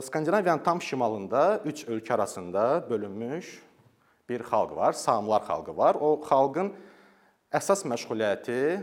Skandinaviyanın 0.03 0.63
tam 0.63 0.81
şimalında 0.81 1.61
üç 1.65 1.85
ölkə 1.87 2.13
arasında 2.13 2.85
bölünmüş 2.89 3.63
bir 4.29 4.41
xalq 4.43 4.75
var, 4.75 4.93
Saamlar 4.93 5.41
xalqı 5.41 5.77
var. 5.77 5.95
O 5.95 6.19
xalqın 6.21 6.73
əsas 7.53 7.85
məşğuliyyəti 7.87 8.81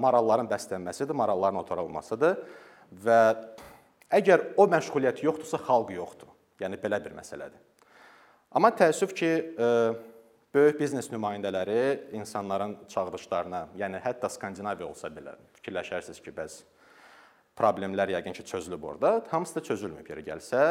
maralların 0.00 0.48
bəslənməsidir, 0.50 1.12
maralların 1.12 1.60
otarılmasıdır 1.60 2.38
və 3.04 3.20
əgər 4.10 4.54
o 4.56 4.66
məşğuliyyət 4.70 5.24
yoxdursa, 5.24 5.60
xalq 5.66 5.92
yoxdur. 5.94 6.30
Yəni 6.60 6.78
belə 6.80 6.98
bir 7.04 7.14
məsələdir. 7.16 7.58
Amma 8.50 8.70
təəssüf 8.74 9.14
ki, 9.14 9.30
böyük 10.54 10.80
biznes 10.80 11.10
nümayəndələri 11.12 12.14
insanların 12.18 12.76
çağırışlarına, 12.90 13.60
yəni 13.78 14.00
hətta 14.02 14.30
Skandinaviya 14.30 14.88
olsa 14.88 15.08
belə 15.12 15.36
fikirləşərsiniz 15.58 16.22
ki, 16.24 16.34
bəs 16.34 16.62
problemlər 17.58 18.10
yəqin 18.16 18.34
ki, 18.34 18.44
çözülüb 18.46 18.82
orada. 18.82 19.20
Hamısı 19.30 19.58
da 19.58 19.64
çözülməyib 19.68 20.10
yerə 20.10 20.24
gəlsə, 20.26 20.62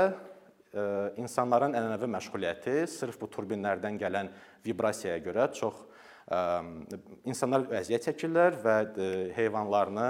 insanların 1.18 1.74
ənənəvi 1.74 2.10
məşğuliyyəti 2.14 2.82
sırf 2.92 3.18
bu 3.22 3.30
turbinlərdən 3.34 3.98
gələn 4.02 4.30
vibrasiyaya 4.66 5.18
görə 5.26 5.48
çox 5.58 5.86
insanlar 7.26 7.66
əziyyət 7.80 8.12
çəkirlər 8.12 8.60
və 8.62 8.76
heyvanlarını 9.34 10.10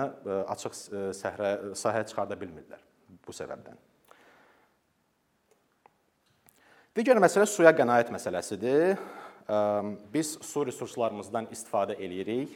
açıq 0.52 0.76
səhrə 1.16 1.54
sahəyə 1.80 2.10
çıxarda 2.10 2.36
bilmirlər 2.42 2.82
bu 3.24 3.36
səbəbdən. 3.36 3.78
Digər 6.98 7.22
məsələ 7.24 7.46
suya 7.48 7.72
qənaət 7.72 8.12
məsələsidir. 8.12 8.98
Biz 10.14 10.38
su 10.46 10.62
resurslarımızdan 10.68 11.48
istifadə 11.54 11.96
eləyirik, 11.98 12.54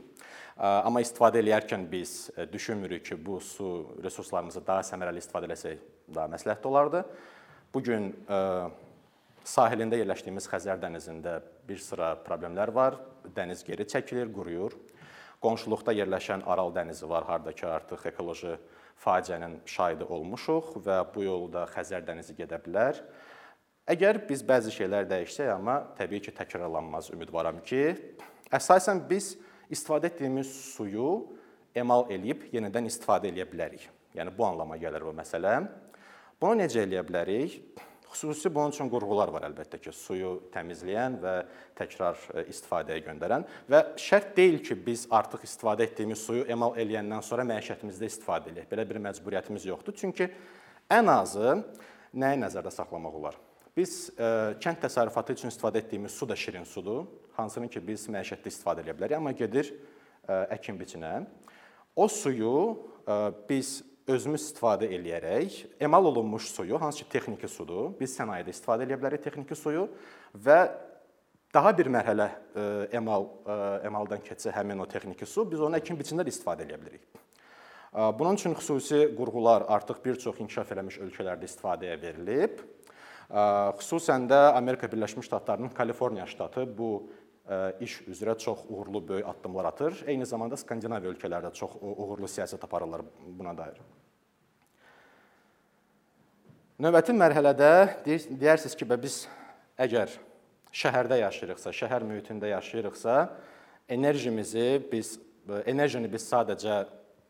amma 0.57 1.01
istifadə 1.01 1.41
eləyərkən 1.41 1.87
biz 1.89 2.29
düşünmürük 2.51 3.05
ki, 3.05 3.17
bu 3.25 3.39
su 3.41 3.69
resurslarımızı 4.03 4.61
daha 4.67 4.85
səmərəli 4.85 5.23
istifadə 5.23 5.49
etsək 5.55 5.81
daha 6.13 6.29
məsləhətli 6.35 6.69
olardı. 6.69 7.01
Bu 7.73 7.81
gün 7.81 8.11
sahilində 9.43 9.97
yerləşdiyimiz 9.97 10.45
Xəzər 10.51 10.77
dənizində 10.83 11.39
bir 11.67 11.81
sıra 11.81 12.13
problemlər 12.27 12.69
var. 12.75 12.99
Dəniz 13.33 13.65
geri 13.65 13.87
çəkilir, 13.89 14.29
quruyur. 14.35 14.77
Qonşuluqda 15.43 15.91
yerləşən 15.97 16.45
Aral 16.47 16.71
dənizi 16.75 17.09
var, 17.09 17.25
hardakı 17.27 17.67
artıq 17.67 18.05
ekoloji 18.13 18.53
faciənin 19.03 19.57
şahidi 19.67 20.05
olmuşuq 20.05 20.77
və 20.85 21.01
bu 21.15 21.25
yolda 21.25 21.65
Xəzər 21.73 22.05
dənizi 22.07 22.37
gedə 22.37 22.61
bilər. 22.63 23.01
Əgər 23.83 24.21
biz 24.29 24.39
bəzi 24.47 24.71
şeylər 24.71 25.09
dəyişsək, 25.09 25.49
amma 25.51 25.81
təbii 25.97 26.21
ki, 26.23 26.31
təkrarlanmaz 26.37 27.09
ümidvaram 27.11 27.57
ki, 27.67 27.81
əsasən 28.55 29.01
biz 29.09 29.33
istifadə 29.67 30.07
etdiyimiz 30.07 30.47
suyu 30.69 31.09
emal 31.75 32.07
eləyib 32.07 32.45
yenidən 32.53 32.87
istifadə 32.87 33.27
edə 33.27 33.43
bilərik. 33.49 33.89
Yəni 34.15 34.31
bu 34.37 34.47
anlama 34.47 34.79
gəlir 34.79 35.03
bu 35.03 35.11
məsələ. 35.17 35.57
Bunu 36.39 36.61
necə 36.61 36.85
eləyə 36.85 37.03
bilərik? 37.09 37.59
Xüsusi 38.13 38.53
bunun 38.55 38.71
üçün 38.71 38.87
qurğular 38.87 39.33
var 39.35 39.49
əlbəttə 39.49 39.81
ki, 39.83 39.91
suyu 39.91 40.37
təmizləyən 40.53 41.19
və 41.19 41.37
təkrar 41.75 42.15
e, 42.29 42.47
istifadəyə 42.53 43.03
göndərən 43.03 43.43
və 43.67 43.85
şərt 43.99 44.35
deyil 44.37 44.61
ki, 44.63 44.77
biz 44.85 45.09
artıq 45.11 45.43
istifadə 45.43 45.89
etdiyimiz 45.89 46.23
suyu 46.23 46.45
emal 46.47 46.77
eləyəndən 46.79 47.25
sonra 47.25 47.43
məişətimizdə 47.51 48.07
istifadə 48.07 48.53
edək. 48.53 48.69
Belə 48.71 48.87
bir 48.87 49.01
məcburiyyətimiz 49.09 49.65
yoxdur. 49.73 49.97
Çünki 49.97 50.29
ən 50.93 51.09
azı 51.19 51.57
nəyi 52.13 52.45
nəzərdə 52.45 52.71
saxlamaq 52.71 53.17
olar? 53.19 53.43
Biz 53.77 53.93
ə, 54.13 54.25
e, 54.25 54.27
kənd 54.61 54.83
təsərrüfatı 54.83 55.33
üçün 55.33 55.49
istifadə 55.49 55.81
etdiyimiz 55.81 56.13
su 56.13 56.27
da 56.29 56.35
şirin 56.37 56.67
sudur, 56.69 57.07
hansını 57.37 57.71
ki 57.73 57.81
biz 57.87 58.05
məişətdə 58.13 58.51
istifadə 58.51 58.83
edə 58.85 58.93
bilərik, 58.93 59.17
amma 59.17 59.33
gedir 59.33 59.71
ə, 59.71 59.77
e, 60.27 60.37
əkin-biçinə. 60.59 61.15
O 61.97 62.05
suyu 62.11 62.53
ə, 63.07 63.17
biz 63.49 63.79
özümüz 64.09 64.49
istifadə 64.49 64.89
eləyərək 64.93 65.57
emal 65.83 66.05
olunmuş 66.11 66.51
suyu, 66.51 66.77
hansı 66.81 67.03
ki 67.03 67.09
texniki 67.15 67.49
sudur, 67.49 67.93
biz 67.99 68.13
sənayedə 68.17 68.53
istifadə 68.53 68.85
edə 68.85 68.99
bilərik 68.99 69.23
texniki 69.23 69.57
suyu 69.57 69.87
və 70.35 70.59
daha 71.53 71.73
bir 71.77 71.89
mərhələ 71.93 72.29
e, 72.29 72.63
emal 72.99 73.27
e, 73.45 73.57
emaldan 73.87 74.23
keçsə 74.25 74.53
həmin 74.53 74.81
o 74.83 74.87
texniki 74.89 75.27
su, 75.29 75.45
biz 75.49 75.61
onu 75.63 75.79
əkin 75.79 75.99
biçində 75.99 76.25
də 76.25 76.33
istifadə 76.33 76.65
edə 76.67 76.79
bilərik. 76.81 77.05
E, 77.13 78.09
bunun 78.19 78.39
üçün 78.39 78.57
xüsusi 78.57 79.05
qurğular 79.17 79.67
artıq 79.77 80.03
bir 80.05 80.19
çox 80.19 80.41
inkişaf 80.43 80.73
eləmiş 80.75 80.99
ölkələrdə 81.07 81.49
istifadəyə 81.49 81.99
verilib. 82.01 82.63
Xüsusən 83.33 84.27
də 84.29 84.39
Amerika 84.53 84.87
Birləşmiş 84.91 85.25
Ştatlarının 85.25 85.69
Kaliforniya 85.73 86.27
ştatı 86.29 86.67
bu 86.77 87.09
iş 87.81 88.01
üzrə 88.07 88.37
çox 88.37 88.59
uğurlu 88.69 89.07
böyük 89.07 89.27
addımlar 89.27 89.65
atır. 89.65 90.03
Eyni 90.07 90.25
zamanda 90.25 90.57
Skandinaviya 90.57 91.11
ölkələri 91.11 91.49
də 91.49 91.53
çox 91.53 91.73
uğurlu 91.81 92.29
siyasət 92.29 92.63
aparırlar 92.63 93.01
buna 93.25 93.57
dair. 93.57 93.81
Növbəti 96.79 97.13
mərhələdə 97.17 97.71
deyərsiniz 98.05 98.77
ki, 98.77 98.85
biz 99.01 99.25
əgər 99.77 100.13
şəhərdə 100.73 101.19
yaşayırıqsa, 101.21 101.73
şəhər 101.73 102.05
mühitində 102.05 102.49
yaşayırıqsa, 102.53 103.17
enerjimizi 103.89 104.81
biz 104.91 105.17
enerjini 105.65 106.09
biz 106.11 106.25
sadəcə 106.29 106.83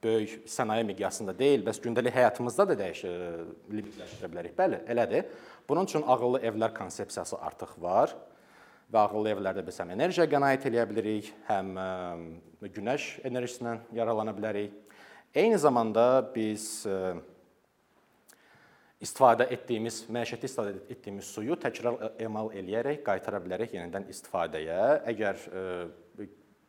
böyük 0.03 0.43
sənaye 0.50 0.83
miqyasında 0.88 1.33
deyil, 1.39 1.63
bəs 1.65 1.79
gündəlik 1.83 2.13
həyatımızda 2.15 2.67
da 2.69 2.77
dəyişir, 2.83 3.15
limitləşdirə 3.72 4.29
bilərik. 4.33 4.55
Bəli, 4.57 4.83
elədir. 4.91 5.27
Bunun 5.69 5.89
üçün 5.89 6.03
ağıllı 6.03 6.43
evlər 6.50 6.74
konsepsiyası 6.75 7.39
artıq 7.39 7.75
var 7.81 8.13
və 8.93 9.01
ağıllı 9.07 9.33
evlərdə 9.38 9.65
biz 9.65 9.79
həm 9.81 9.93
enerjiyə 9.95 10.27
qənaət 10.29 10.67
edə 10.69 10.83
bilirik, 10.89 11.31
həm 11.48 11.75
günəş 12.62 13.10
enerjisindən 13.25 13.86
yararlana 13.95 14.36
bilərik. 14.36 14.75
Eyni 15.33 15.57
zamanda 15.57 16.22
biz 16.36 16.86
istifadə 19.03 19.48
etdiyimiz, 19.51 20.03
məişətdə 20.13 20.48
istifadə 20.48 20.77
etdiyimiz 20.93 21.31
suyu 21.33 21.57
təkrar 21.60 21.98
emal 22.24 22.51
eləyərək 22.55 23.01
qaytara 23.07 23.41
bilərək 23.43 23.74
yenidən 23.75 24.05
istifadəyə. 24.13 24.81
Əgər 25.12 25.41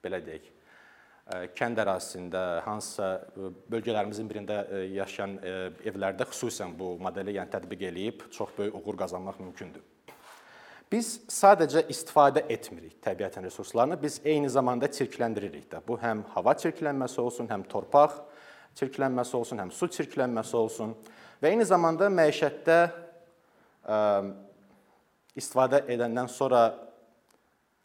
belə 0.04 0.22
deyək, 0.24 0.48
kənd 1.57 1.81
ərazisində 1.81 2.40
hansısa 2.66 3.07
bölgələrimizin 3.73 4.28
birində 4.28 4.59
yaşayan 4.93 5.38
evlərdə 5.87 6.26
xüsusən 6.28 6.75
bu 6.76 6.95
modeli 7.00 7.38
yəni 7.38 7.49
tətbiq 7.54 7.87
eləyib 7.88 8.26
çox 8.35 8.52
böyük 8.59 8.76
uğur 8.76 8.99
qazanmaq 9.07 9.40
mümkündür. 9.40 9.81
Biz 10.93 11.09
sadəcə 11.33 11.87
istifadə 11.90 12.45
etmirik 12.52 12.99
təbiətin 13.02 13.47
resurslarını, 13.49 13.97
biz 14.02 14.21
eyni 14.25 14.50
zamanda 14.52 14.87
çirkləndiririk 14.87 15.64
də. 15.73 15.81
Bu 15.88 15.97
həm 15.99 16.23
hava 16.35 16.52
çirklənməsi 16.61 17.19
olsun, 17.25 17.49
həm 17.50 17.64
torpaq 17.73 18.21
çirklənməsi 18.78 19.35
olsun, 19.38 19.64
həm 19.64 19.73
su 19.73 19.88
çirklənməsi 19.97 20.54
olsun 20.61 20.93
və 21.40 21.54
eyni 21.54 21.64
zamanda 21.64 22.12
məişətdə 22.12 22.78
istifadə 25.40 25.83
edəndən 25.88 26.28
sonra 26.31 26.66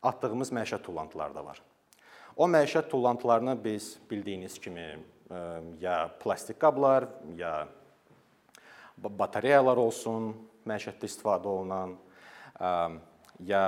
atdığımız 0.03 0.51
məişət 0.59 0.85
tullantıları 0.85 1.39
da 1.39 1.45
var. 1.45 1.63
O 2.39 2.47
məişət 2.47 2.87
tullantılarını 2.87 3.57
biz 3.59 3.97
bildiyiniz 4.07 4.53
kimi 4.63 4.85
ə, 5.27 5.39
ya 5.81 5.95
plastik 6.21 6.55
qablar, 6.61 7.09
ya 7.35 7.67
batareyalar 8.95 9.75
olsun, 9.81 10.29
məişətdə 10.63 11.09
istifadə 11.09 11.51
olunan 11.51 11.97
ya 13.43 13.63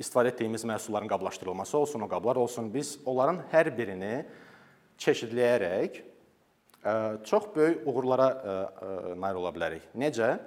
istifadə 0.00 0.32
etdiyimiz 0.32 0.64
məhsulların 0.64 1.12
qablaşdırılması 1.12 1.76
olsun, 1.78 2.00
o 2.00 2.08
qablar 2.08 2.40
olsun, 2.40 2.72
biz 2.72 2.96
onların 3.04 3.42
hər 3.52 3.68
birini 3.76 4.14
çeşidləyərək 4.96 6.00
çox 7.28 7.50
böyük 7.56 7.84
uğurlara 7.84 8.30
nail 9.12 9.42
ola 9.42 9.52
bilərik. 9.52 9.84
Necə? 9.92 10.38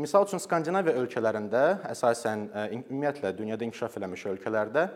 Misal 0.00 0.24
üçün 0.24 0.40
Skandinaviya 0.40 0.96
ölkələrində, 1.04 1.66
əsasən 1.92 2.48
ümumiyyətlə 2.78 3.36
dünyada 3.36 3.68
inkişaf 3.68 4.00
eləmiş 4.00 4.24
ölkələrdə 4.32 4.88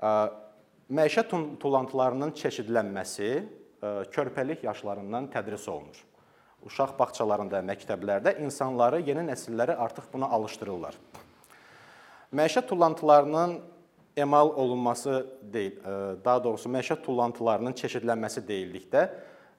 məişət 0.00 1.32
tullantılarının 1.60 2.34
çeşidlənməsi 2.36 3.30
körpəlik 4.12 4.64
yaşlarından 4.66 5.30
tədris 5.32 5.68
olunur. 5.70 6.04
uşaq 6.66 6.96
bağçalarında, 6.98 7.60
məktəblərdə 7.66 8.36
insanları, 8.42 9.00
yeni 9.06 9.26
nəsilləri 9.28 9.76
artıq 9.78 10.08
buna 10.12 10.28
alışdırırlar. 10.34 10.96
Məişət 12.34 12.66
tullantılarının 12.66 13.60
emal 14.16 14.48
olunması 14.48 15.26
deyil, 15.52 15.78
daha 16.24 16.42
doğrusu 16.44 16.70
məişət 16.72 17.04
tullantılarının 17.06 17.76
çeşidlənməsi 17.78 18.42
deyildikdə 18.48 19.04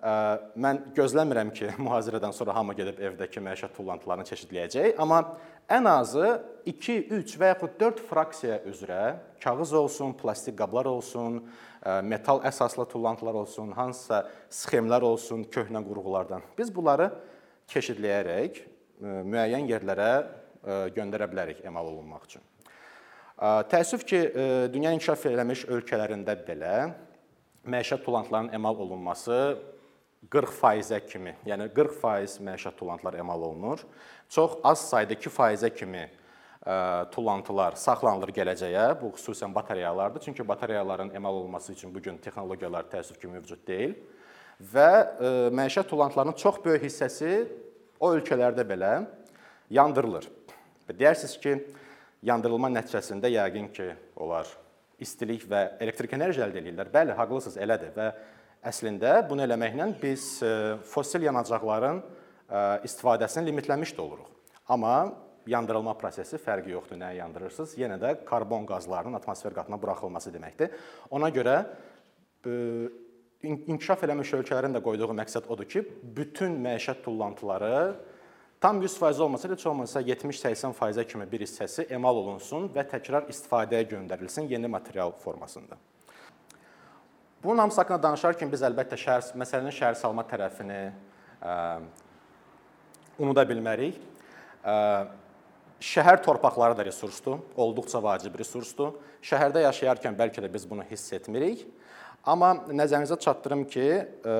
mən 0.01 0.81
gözləmirəm 0.95 1.51
ki, 1.57 1.71
mühazirədən 1.85 2.33
sonra 2.35 2.55
hamı 2.55 2.75
gedib 2.77 2.99
evdəki 3.09 3.41
məişət 3.43 3.73
tullantılarını 3.77 4.27
çeşidləyəcək, 4.29 4.95
amma 5.01 5.23
ən 5.73 5.89
azı 5.89 6.27
2, 6.69 6.97
3 7.17 7.37
və 7.41 7.51
yaxud 7.53 7.77
4 7.79 8.03
fraksiya 8.09 8.59
üzrə 8.69 9.15
kağız 9.43 9.73
olsun, 9.73 10.13
plastik 10.13 10.57
qablar 10.59 10.85
olsun, 10.85 11.41
metal 12.03 12.43
əsaslı 12.45 12.85
tullantılar 12.91 13.39
olsun, 13.41 13.71
hansısa 13.71 14.27
sxemlər 14.51 15.01
olsun 15.01 15.45
köhnə 15.49 15.81
qurğulardan. 15.87 16.45
Biz 16.57 16.73
bunları 16.75 17.09
çeşidləyərək 17.73 18.61
müəyyən 19.01 19.65
yerlərə 19.71 20.11
göndərə 20.93 21.27
bilərik 21.31 21.65
emal 21.65 21.89
olunmaq 21.89 22.29
üçün. 22.29 22.45
Təəssüf 23.71 24.05
ki, 24.09 24.21
dünya 24.73 24.91
inkişaf 24.95 25.25
eləmiş 25.29 25.67
ölkələrində 25.69 26.33
belə 26.47 26.77
məişət 27.69 28.03
tullantılarının 28.05 28.55
emal 28.57 28.79
olunması 28.81 29.57
40%-ə 30.31 30.99
kimi, 31.07 31.35
yəni 31.47 31.69
40% 31.75 32.41
məişət 32.43 32.75
tullantılar 32.79 33.15
emal 33.21 33.41
olunur. 33.47 33.83
Çox 34.29 34.57
az 34.63 34.89
sayda 34.89 35.15
2%-ə 35.15 35.69
kimi 35.75 36.05
tullantılar 37.13 37.77
saxlanılır 37.79 38.33
gələcəyə. 38.35 38.85
Bu 39.01 39.13
xüsusən 39.15 39.55
batareyalardır. 39.55 40.21
Çünki 40.25 40.47
batareyaların 40.47 41.13
emal 41.15 41.33
olunması 41.33 41.73
üçün 41.73 41.95
bu 41.95 42.01
gün 42.01 42.17
texnologiyalar 42.17 42.89
təəssüf 42.91 43.19
ki, 43.21 43.31
mövcud 43.31 43.63
deyil. 43.67 43.95
Və 44.73 44.91
məişət 45.53 45.87
tullantılarının 45.87 46.35
çox 46.35 46.59
böyük 46.65 46.83
hissəsi 46.89 47.47
o 47.99 48.11
ölkələrdə 48.17 48.65
belə 48.67 48.93
yandırılır. 49.69 50.27
Deyərsiniz 50.91 51.39
ki, 51.39 51.55
yandırılma 52.23 52.71
nəticəsində 52.73 53.31
yəqin 53.31 53.71
ki, 53.71 53.91
onlar 54.17 54.49
istilik 54.99 55.43
və 55.47 55.77
elektrik 55.79 56.13
enerji 56.17 56.41
əldə 56.41 56.63
edirlər. 56.63 56.89
Bəli, 56.91 57.13
haqlısınız, 57.15 57.59
elədir 57.61 57.93
və 57.95 58.11
əslində 58.65 59.19
bunu 59.29 59.45
eləməklə 59.45 59.87
biz 60.01 60.41
e, 60.43 60.51
fosil 60.87 61.27
yanacaqların 61.27 62.01
e, 62.01 62.61
istifadəsini 62.87 63.49
limitləmiş 63.49 63.93
də 63.97 64.03
oluruq. 64.03 64.29
Amma 64.67 65.13
yandırılma 65.47 65.93
prosesi 65.97 66.39
fərqi 66.41 66.73
yoxdur, 66.73 66.99
nəyi 66.99 67.21
yandırırsınız? 67.21 67.77
Yenə 67.79 67.99
də 68.01 68.13
karbon 68.27 68.65
qazlarının 68.67 69.19
atmosfer 69.19 69.55
qatına 69.55 69.79
buraxılması 69.81 70.33
deməkdir. 70.33 70.75
Ona 71.09 71.29
görə 71.33 71.57
e, 72.45 72.51
inkişaf 73.47 74.03
eləmiş 74.03 74.33
ölkələrin 74.41 74.75
də 74.75 74.83
qoyduğu 74.83 75.13
məqsəd 75.21 75.47
odur 75.53 75.69
ki, 75.69 75.85
bütün 76.17 76.57
məişət 76.65 77.03
tullantıları 77.05 77.77
Tam 78.61 78.81
100% 78.81 79.21
olmasa 79.21 79.49
da 79.49 79.53
heç 79.53 79.65
olmasa 79.65 80.01
70-80%-ə 80.01 81.03
kimi 81.07 81.27
bir 81.31 81.43
hissəsi 81.45 81.83
emal 81.93 82.17
olunsun 82.17 82.65
və 82.73 82.87
təkrar 82.89 83.27
istifadəyə 83.29 83.85
göndərilsin 83.91 84.49
yeni 84.49 84.67
material 84.67 85.11
formasında. 85.11 85.77
Bunun 87.43 87.61
hamısı 87.63 87.81
haqqında 87.81 88.01
danışarkən 88.07 88.51
biz 88.51 88.63
əlbəttə 88.65 88.97
şəhər 88.97 89.31
məsələnin 89.37 89.75
şəhər 89.75 89.97
salma 89.99 90.25
tərəfini 90.27 90.79
ə, 91.41 91.55
unuda 93.21 93.43
bilmərik. 93.49 93.99
Ə, 94.65 94.77
şəhər 95.77 96.23
torpaqları 96.25 96.77
da 96.77 96.85
resursdur, 96.87 97.43
olduqca 97.55 98.01
vacib 98.03 98.39
resursdur. 98.41 98.95
Şəhərdə 99.21 99.61
yaşayarkən 99.67 100.17
bəlkə 100.17 100.41
də 100.41 100.49
biz 100.53 100.65
bunu 100.69 100.85
hiss 100.89 101.13
etmirik. 101.13 101.67
Amma 102.27 102.55
nəzərinizə 102.73 103.19
çatdırım 103.21 103.67
ki, 103.69 103.87
ə, 104.25 104.39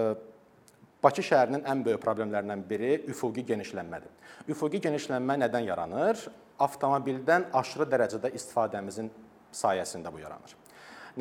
Bakı 1.04 1.22
şəhərinin 1.22 1.62
ən 1.70 1.84
böyük 1.86 2.02
problemlərindən 2.02 2.64
biri 2.66 2.96
üfüqi 3.12 3.44
genişlənmədir. 3.46 4.10
Üfüqi 4.50 4.80
genişlənmə 4.82 5.36
nədən 5.44 5.68
yaranır? 5.70 6.24
Avtomobildən 6.66 7.52
aşırı 7.56 7.86
dərəcədə 7.92 8.32
istifadəmizin 8.36 9.12
sayəsində 9.54 10.10
bu 10.12 10.24
yaranır. 10.24 10.56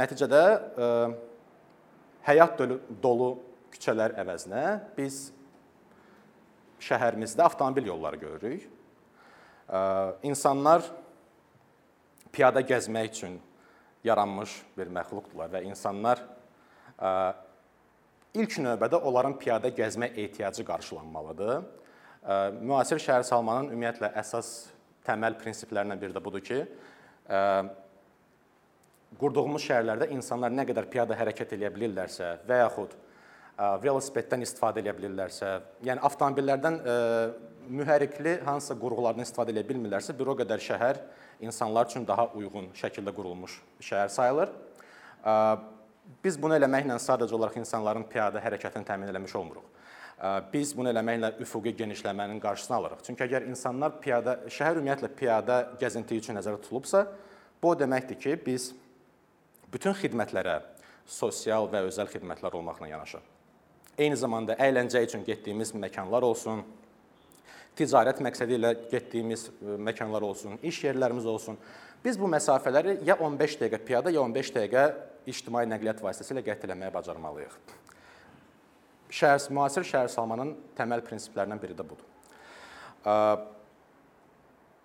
Nəticədə 0.01 0.41
ə, 0.41 0.89
e, 0.89 1.36
həyat 2.27 2.59
dolu, 3.03 3.37
küçələr 3.75 4.17
əvəzinə 4.19 4.65
biz 4.97 5.29
şəhərimizdə 6.83 7.45
avtomobil 7.47 7.87
yolları 7.93 8.21
görürük. 8.21 8.69
İnsanlar 10.27 10.85
piyada 12.33 12.61
gəzmək 12.67 13.11
üçün 13.11 13.39
yaranmış 14.05 14.53
bir 14.79 14.91
məxluqdurlar 14.93 15.51
və 15.55 15.65
insanlar 15.67 16.23
ilk 18.37 18.59
növbədə 18.63 19.01
onların 19.01 19.39
piyada 19.41 19.73
gəzmə 19.75 20.13
ehtiyacı 20.13 20.65
qarşılanmalıdır. 20.69 21.65
Müasir 22.61 23.01
şəhər 23.03 23.25
salmanın 23.27 23.71
ümumiyyətlə 23.73 24.13
əsas 24.21 24.53
təməl 25.07 25.39
prinsiplərindən 25.41 26.01
biri 26.01 26.15
də 26.15 26.23
budur 26.23 26.43
ki, 26.45 26.65
qurduğumuz 29.21 29.65
şəhərlərdə 29.65 30.11
insanlar 30.15 30.53
nə 30.53 30.67
qədər 30.69 30.89
piyada 30.93 31.17
hərəkət 31.17 31.55
edə 31.57 31.71
bilirlərsə 31.75 32.37
və 32.49 32.63
yaxud 32.65 32.97
velosipeddən 33.57 34.43
istifadə 34.45 34.83
edə 34.83 34.93
bilirlərsə, 34.99 35.53
yəni 35.87 36.03
avtomobillərdən 36.05 36.81
mühərrikli 37.73 38.35
hansısa 38.45 38.77
qurğulardan 38.79 39.25
istifadə 39.25 39.55
edə 39.55 39.63
bilmirlərsə, 39.67 40.13
bir 40.19 40.29
o 40.29 40.37
qədər 40.37 40.61
şəhər 40.61 41.01
insanlar 41.41 41.89
üçün 41.89 42.05
daha 42.07 42.29
uyğun 42.37 42.69
şəkildə 42.77 43.15
qurulmuş 43.17 43.57
şəhər 43.81 44.13
sayılır. 44.13 44.53
Biz 46.23 46.37
bunu 46.43 46.55
eləməklə 46.59 47.01
sadəcə 47.03 47.35
olaraq 47.35 47.57
insanların 47.63 48.05
piyada 48.11 48.43
hərəkətini 48.45 48.87
təmin 48.87 49.11
etmiş 49.11 49.35
olmuruq. 49.41 49.65
Biz 50.53 50.77
bunu 50.77 50.93
eləməklə 50.93 51.33
üfüqi 51.43 51.75
genişləmənin 51.81 52.39
qarşısını 52.41 52.77
alırıq. 52.77 53.03
Çünki 53.09 53.25
əgər 53.27 53.49
insanlar 53.51 53.99
piyada 54.01 54.39
şəhər 54.47 54.79
ümumiyyətlə 54.79 55.11
piyada 55.19 55.59
gəzinti 55.81 56.21
üçün 56.21 56.39
nəzərdə 56.39 56.63
tutulubsa, 56.63 57.07
bu 57.63 57.73
o 57.73 57.75
deməkdir 57.77 58.21
ki, 58.21 58.37
biz 58.47 58.71
bütün 59.73 59.95
xidmətlərə 59.97 60.61
sosial 61.07 61.69
və 61.71 61.85
özəl 61.87 62.11
xidmətlər 62.11 62.55
olmaqla 62.59 62.89
yanaşı, 62.91 63.21
eyni 63.99 64.17
zamanda 64.19 64.57
əyləncə 64.61 65.03
üçün 65.07 65.25
getdiyimiz 65.27 65.73
məkanlar 65.75 66.27
olsun, 66.27 66.65
ticarət 67.77 68.23
məqsədi 68.25 68.57
ilə 68.57 68.73
getdiyimiz 68.91 69.49
məkanlar 69.89 70.25
olsun, 70.25 70.59
iş 70.63 70.83
yerlərimiz 70.89 71.27
olsun, 71.29 71.59
biz 72.05 72.19
bu 72.21 72.29
məsafələri 72.31 72.99
ya 73.07 73.17
15 73.21 73.59
dəqiqə 73.61 73.83
piyada, 73.85 74.13
ya 74.15 74.23
15 74.25 74.53
dəqiqə 74.57 74.85
ictimai 75.29 75.67
nəqliyyat 75.69 76.01
vasitəsilə 76.05 76.45
qət 76.47 76.65
etməyə 76.69 76.93
bacarmalıyıq. 76.95 77.57
Şəhər 79.17 79.51
müasir 79.55 79.87
şəhər 79.87 80.09
salmanın 80.11 80.55
təməl 80.79 81.03
prinsiplərindən 81.07 81.61
biri 81.63 81.77
də 81.79 81.85
budur. 81.87 82.07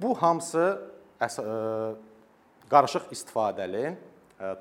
Bu 0.01 0.13
hamısı 0.21 0.65
qarışıq 2.69 3.11
istifadəli 3.13 3.95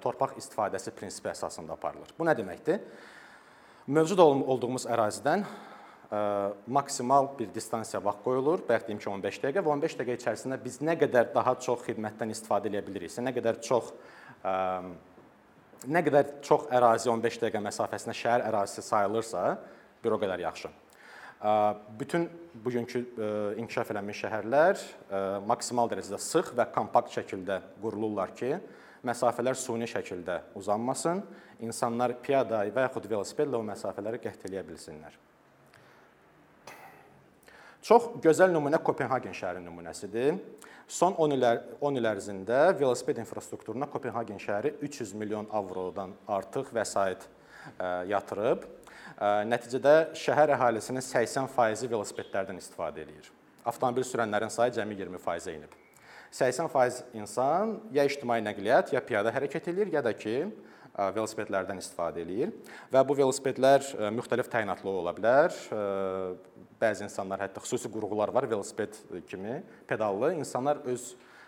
torpaq 0.03 0.37
istifadəsi 0.41 0.93
prinsipi 0.97 1.33
əsasında 1.33 1.77
aparılır. 1.77 2.15
Bu 2.19 2.27
nə 2.29 2.37
deməkdir? 2.39 2.81
Mövcud 3.91 4.21
olduğumuz 4.23 4.87
ərazidən 4.91 5.45
maksimal 6.67 7.29
bir 7.39 7.53
distansiya 7.55 8.03
vaxt 8.05 8.25
qoyulur. 8.25 8.65
Bayaq 8.69 8.89
deyim 8.89 8.99
ki, 8.99 9.09
15 9.11 9.39
dəqiqə 9.45 9.63
və 9.63 9.73
15 9.77 9.97
dəqiqə 10.01 10.19
içərisində 10.19 10.59
biz 10.63 10.81
nə 10.83 10.97
qədər 10.99 11.31
daha 11.35 11.55
çox 11.63 11.87
xidmətdən 11.87 12.35
istifadə 12.35 12.71
edə 12.71 12.83
biliriksə, 12.87 13.23
nə 13.23 13.33
qədər 13.37 13.61
çox 13.63 13.93
ə, 14.43 14.55
nə 15.89 16.03
qədər 16.05 16.35
çox 16.45 16.67
ərazi 16.75 17.09
15 17.13 17.41
dəqiqə 17.45 17.63
məsafəsində 17.65 18.15
şəhər 18.17 18.45
ərazisi 18.49 18.85
sayılırsa, 18.85 19.45
bir 20.05 20.17
o 20.17 20.19
qədər 20.21 20.43
yaxşı. 20.45 20.71
Bütün 21.99 22.27
bugünkü 22.65 23.01
inkişaf 23.63 23.93
eləmiş 23.95 24.25
şəhərlər 24.27 24.83
maksimal 25.49 25.89
dərəcədə 25.89 26.19
sıx 26.21 26.53
və 26.57 26.67
kompakt 26.75 27.15
şəkildə 27.15 27.61
qurulurlar 27.81 28.35
ki, 28.37 28.59
məsafələr 29.07 29.57
suni 29.57 29.89
şəkildə 29.89 30.41
uzanmasın, 30.59 31.23
insanlar 31.65 32.15
piyada 32.23 32.63
və 32.69 32.87
yaxud 32.87 33.09
velosipedlə 33.11 33.59
o 33.59 33.65
məsafələri 33.67 34.21
qət 34.23 34.47
edə 34.51 34.63
bilsinlər. 34.67 35.17
Çox 37.81 38.11
gözəl 38.21 38.53
nümunə 38.53 38.79
Kopenhagen 38.85 39.33
şəhəri 39.33 39.63
nümunəsidir. 39.65 40.37
Son 40.91 41.15
10 41.17 41.33
il 41.33 41.47
10 41.81 41.97
il 41.97 42.09
ərzində 42.11 42.59
velosiped 42.77 43.23
infrastrukturuna 43.23 43.89
Kopenhagen 43.89 44.41
şəhəri 44.43 44.75
300 44.83 45.15
milyon 45.17 45.49
avrodan 45.55 46.13
artıq 46.29 46.75
vəsait 46.77 47.25
yatırıb. 48.11 48.67
Nəticədə 49.49 49.95
şəhər 50.17 50.55
əhalisinin 50.57 51.05
80%-i 51.05 51.89
velosipedlərdən 51.93 52.61
istifadə 52.61 53.07
edir. 53.07 53.33
Avtomobil 53.65 54.05
sürənlərin 54.05 54.53
sayı 54.53 54.77
cəmi 54.77 54.97
20%-ə 55.01 55.57
enib. 55.57 55.80
80% 56.31 57.17
insan 57.19 57.79
ya 57.93 58.05
ictimai 58.07 58.39
nəqliyyat, 58.45 58.93
ya 58.95 59.01
piyada 59.03 59.33
hərəkət 59.35 59.73
edir, 59.73 59.91
ya 59.93 60.03
da 60.05 60.13
ki, 60.15 60.51
velosipedlərdən 61.01 61.79
istifadə 61.81 62.21
eləyir 62.25 62.51
və 62.93 63.03
bu 63.07 63.15
velosipedlər 63.19 63.85
müxtəlif 64.15 64.51
təyinatlı 64.53 64.91
ola 64.91 65.13
bilər. 65.17 65.55
Bəzi 66.81 67.07
insanlar 67.07 67.45
hətta 67.45 67.63
xüsusi 67.63 67.89
qurğular 67.93 68.33
var 68.35 68.49
velosiped 68.51 68.99
kimi, 69.31 69.61
pedallı. 69.89 70.35
İnsanlar 70.43 70.83
öz 70.91 71.07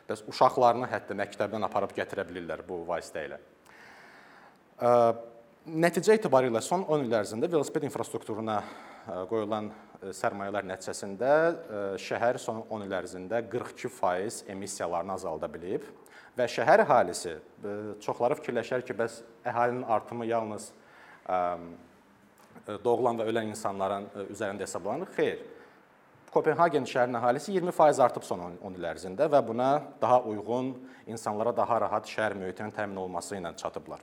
bəs 0.09 0.25
uşaqlarını 0.31 0.89
hətta 0.91 1.17
məktəbdən 1.19 1.67
aparıb 1.67 1.95
gətirə 1.97 2.25
bilirlər 2.29 2.63
bu 2.67 2.83
vasitə 2.89 3.27
ilə. 3.29 3.39
Nəticə 5.73 6.17
etibarilə 6.19 6.63
son 6.65 6.87
10 6.89 7.07
il 7.07 7.19
ərzində 7.21 7.51
velosiped 7.51 7.87
infrastrukturuna 7.87 8.61
qoyulan 9.31 9.71
sərmayələr 10.11 10.67
nəticəsində 10.67 11.33
şəhər 12.03 12.39
son 12.43 12.65
10 12.67 12.87
il 12.87 12.95
ərzində 12.99 13.43
42% 13.53 14.51
emissiyalarını 14.51 15.15
azalda 15.15 15.49
bilib 15.53 15.87
və 16.39 16.49
şəhər 16.51 16.83
əhalisi 16.83 17.37
çoxları 18.03 18.39
fikirləşər 18.41 18.83
ki, 18.87 18.97
bəs 18.99 19.21
əhalinin 19.47 19.85
artımı 19.87 20.27
yalnız 20.27 20.71
doğulan 22.83 23.21
və 23.21 23.29
ölən 23.31 23.51
insanların 23.53 24.09
üzərində 24.31 24.67
hesablanır. 24.67 25.13
Xeyr. 25.17 25.43
Kopenhagen 26.33 26.87
şəhərinin 26.89 27.19
əhalisi 27.19 27.53
20% 27.53 28.01
artıb 28.01 28.25
son 28.25 28.41
10 28.57 28.79
il 28.79 28.87
ərzində 28.89 29.27
və 29.29 29.43
buna 29.45 29.69
daha 30.01 30.23
uyğun, 30.25 30.73
insanlara 31.07 31.53
daha 31.55 31.81
rahat 31.85 32.09
şəhər 32.09 32.35
mühitinin 32.41 32.73
təmin 32.73 32.97
olunması 33.03 33.37
ilə 33.37 33.53
çatıblar. 33.61 34.01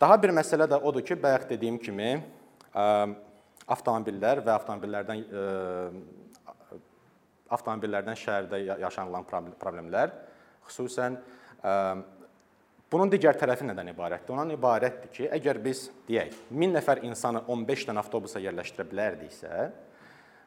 Daha 0.00 0.16
bir 0.22 0.30
məsələ 0.36 0.68
də 0.70 0.78
odur 0.78 1.02
ki, 1.02 1.16
bayaq 1.22 1.48
dediyim 1.50 1.78
kimi, 1.82 2.22
avtomobillər 2.76 4.42
və 4.44 4.52
avtomobillərdən 4.56 5.24
avtomobillərdən 7.56 8.18
şəhərdə 8.18 8.60
yaşanılan 8.82 9.26
problemlər, 9.60 10.12
xüsusən 10.66 11.18
bunun 12.90 13.10
digər 13.12 13.38
tərəfi 13.38 13.66
nədən 13.68 13.92
ibarətdir? 13.92 14.34
Ondan 14.34 14.54
ibarətdir 14.56 15.12
ki, 15.14 15.28
əgər 15.38 15.60
biz 15.62 15.86
deyək 16.08 16.34
1000 16.50 16.74
nəfər 16.78 17.04
insanı 17.06 17.44
15 17.46 17.86
dənə 17.90 18.02
avtobusa 18.02 18.42
yerləşdirə 18.42 18.86
bilərdiksə, 18.90 19.68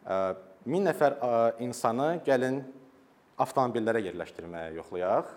1000 0.09 0.87
nəfər 0.89 1.17
insanı 1.63 2.09
gəlin 2.27 2.61
avtomobillərə 3.39 4.03
yerləşdirməyə 4.09 4.75
yoxlayaq. 4.79 5.31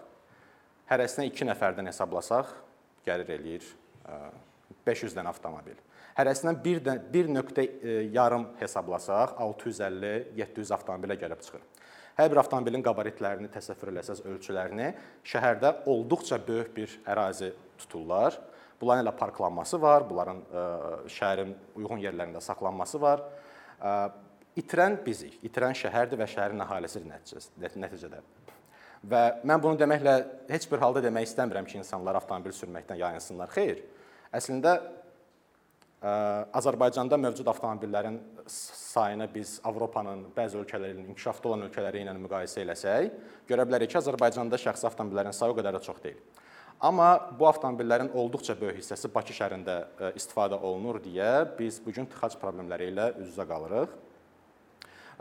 Hərəsinə 0.90 1.28
2 1.30 1.46
nəfərdən 1.52 1.88
hesablasaq, 1.92 2.50
gəlir 3.06 3.30
eləyir 3.38 3.64
500 4.86 5.14
dənə 5.14 5.30
avtomobil. 5.30 5.78
Hərəsindən 6.16 6.58
1 6.64 6.88
1 7.12 7.30
nöqtə 7.32 7.64
yarım 8.12 8.50
hesablasaq, 8.60 9.36
650-700 9.40 10.72
avtomobilə 10.76 11.16
gəlib 11.20 11.40
çıxır. 11.44 11.62
Hər 12.18 12.28
bir 12.28 12.42
avtomobilin 12.42 12.82
qabaritlərini 12.84 13.48
təsəvvür 13.52 13.94
eləsəz, 13.94 14.20
ölçülərini 14.28 14.90
şəhərdə 15.24 15.70
olduqca 15.88 16.36
böyük 16.44 16.74
bir 16.76 16.98
ərazi 17.08 17.52
tuturlar. 17.80 18.36
Bunların 18.80 19.06
elə 19.06 19.14
parklanması 19.16 19.80
var, 19.80 20.04
bunların 20.10 20.42
şəhərin 21.08 21.54
uyğun 21.78 22.02
yerlərində 22.02 22.42
saxlanması 22.44 23.00
var. 23.00 23.24
İtirən 24.58 24.98
bizik, 25.06 25.38
itirən 25.46 25.72
şəhərdir 25.78 26.20
və 26.20 26.28
şəhərin 26.28 26.60
əhalisidir 26.66 27.08
nəticədə. 27.80 28.20
Və 29.08 29.22
mən 29.48 29.62
bunu 29.62 29.80
deməklə 29.80 30.18
heç 30.50 30.68
bir 30.70 30.82
halda 30.82 31.00
demək 31.02 31.30
istəmirəm 31.30 31.64
ki, 31.66 31.80
insanlar 31.80 32.20
avtomobil 32.20 32.52
sürməkdən 32.54 33.00
yayınsınlar. 33.00 33.48
Xeyr. 33.54 33.80
Əslində 34.34 34.76
Azərbaycanda 36.02 37.14
mövcud 37.14 37.46
avtomobillərin 37.46 38.16
sayını 38.50 39.28
biz 39.30 39.60
Avropanın 39.64 40.24
bəzi 40.34 40.58
ölkələrinin 40.58 41.12
inkişafda 41.12 41.52
olan 41.52 41.68
ölkələri 41.68 42.02
ilə 42.02 42.16
müqayisə 42.18 42.64
eləsək, 42.64 43.12
görə 43.46 43.66
bilərik 43.68 43.92
ki, 43.92 44.00
Azərbaycanda 44.00 44.58
şəxsi 44.58 44.88
avtomobillərin 44.90 45.36
sayı 45.36 45.54
o 45.54 45.58
qədər 45.60 45.78
də 45.78 45.82
çox 45.86 46.02
deyil. 46.02 46.18
Amma 46.82 47.12
bu 47.38 47.46
avtomobillərin 47.46 48.10
olduqca 48.18 48.58
böyük 48.58 48.80
hissəsi 48.80 49.12
Bakı 49.14 49.36
şəhərində 49.38 49.78
istifadə 50.18 50.58
olunur 50.58 50.98
deyə 51.04 51.46
biz 51.54 51.78
bu 51.84 51.94
gün 51.94 52.10
tıxac 52.10 52.34
problemləri 52.42 52.90
ilə 52.90 53.12
üz-üzə 53.22 53.46
qalırıq. 53.46 53.94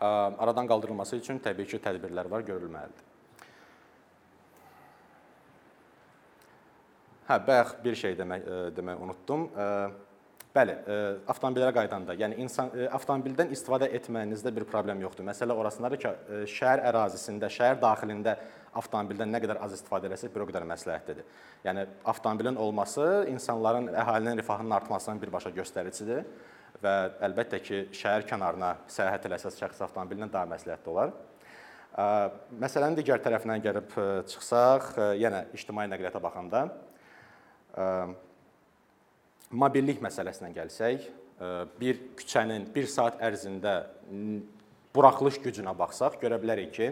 Aradan 0.02 0.66
qaldırılması 0.66 1.22
üçün 1.22 1.38
təbii 1.46 1.70
ki, 1.70 1.78
tədbirlər 1.78 2.26
var, 2.26 2.42
görülməlidir. 2.42 3.10
Hə, 7.30 7.38
bayaq 7.46 7.78
bir 7.84 7.96
şey 7.96 8.18
demək 8.18 8.50
demək 8.74 9.04
unutdum. 9.06 9.52
Bəli, 10.52 10.74
avtomobillərə 11.32 11.72
qaydanda, 11.72 12.12
yəni 12.20 12.36
insan 12.44 12.74
avtomobildən 12.92 13.54
istifadə 13.56 13.88
etməyinizdə 13.96 14.52
bir 14.52 14.66
problem 14.68 15.00
yoxdur. 15.00 15.24
Məsələ 15.24 15.56
orasındadır 15.56 16.00
ki, 16.02 16.10
şəhər 16.52 16.82
ərazisində, 16.90 17.48
şəhər 17.48 17.78
daxilində 17.80 18.34
avtomobildən 18.76 19.32
nə 19.32 19.40
qədər 19.46 19.62
az 19.64 19.78
istifadə 19.78 20.10
etsək, 20.12 20.34
bir 20.34 20.44
o 20.44 20.48
qədər 20.50 20.66
məsləhətlidir. 20.68 21.30
Yəni 21.64 21.86
avtomobilin 22.12 22.60
olması 22.60 23.06
insanların, 23.32 23.88
əhalinin 23.96 24.42
rifahının 24.42 24.76
artmasının 24.76 25.22
birbaşa 25.22 25.54
göstəricisidir 25.56 26.28
və 26.84 26.96
əlbəttə 27.30 27.62
ki, 27.64 27.80
şəhər 27.96 28.26
kənarına 28.28 28.74
səyahət 28.92 29.30
eləsəz 29.30 29.56
şəxsi 29.62 29.86
avtomobillə 29.88 30.28
daha 30.34 30.50
məsləhətli 30.52 30.92
olar. 30.92 31.14
Məsələnin 32.60 33.00
digər 33.00 33.24
tərəfindən 33.24 33.64
gəlib 33.64 33.96
çıxsaq, 34.34 34.92
yenə 35.20 35.46
ictimai 35.56 35.88
nəqliyyata 35.92 36.20
baxanda 36.24 36.66
mobillik 39.52 40.02
məsələsinə 40.04 40.52
gəlsək, 40.56 41.08
bir 41.80 42.00
küçənin 42.20 42.68
1 42.76 42.88
saat 42.92 43.20
ərzində 43.24 43.76
buraxılış 44.96 45.40
gücünə 45.44 45.74
baxsaq, 45.78 46.20
görə 46.22 46.38
bilərik 46.42 46.72
ki, 46.76 46.92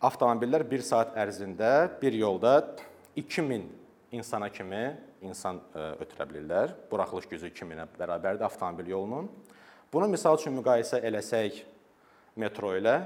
avtomobillər 0.00 0.64
1 0.70 0.86
saat 0.86 1.16
ərzində 1.18 1.90
bir 2.00 2.16
yolda 2.16 2.54
2000 3.16 3.66
insana 4.16 4.48
kimi 4.50 4.84
insan 5.20 5.60
ötürə 5.74 6.26
bilirlər. 6.30 6.74
Buraxılış 6.90 7.28
gücü 7.28 7.50
2000-ə 7.50 7.86
bərabərdir 7.98 8.46
avtomobil 8.46 8.88
yolunun. 8.94 9.28
Bunu 9.92 10.08
misal 10.08 10.38
üçün 10.38 10.54
müqayisə 10.56 11.02
eləsək 11.04 11.64
metro 12.40 12.72
ilə 12.78 13.02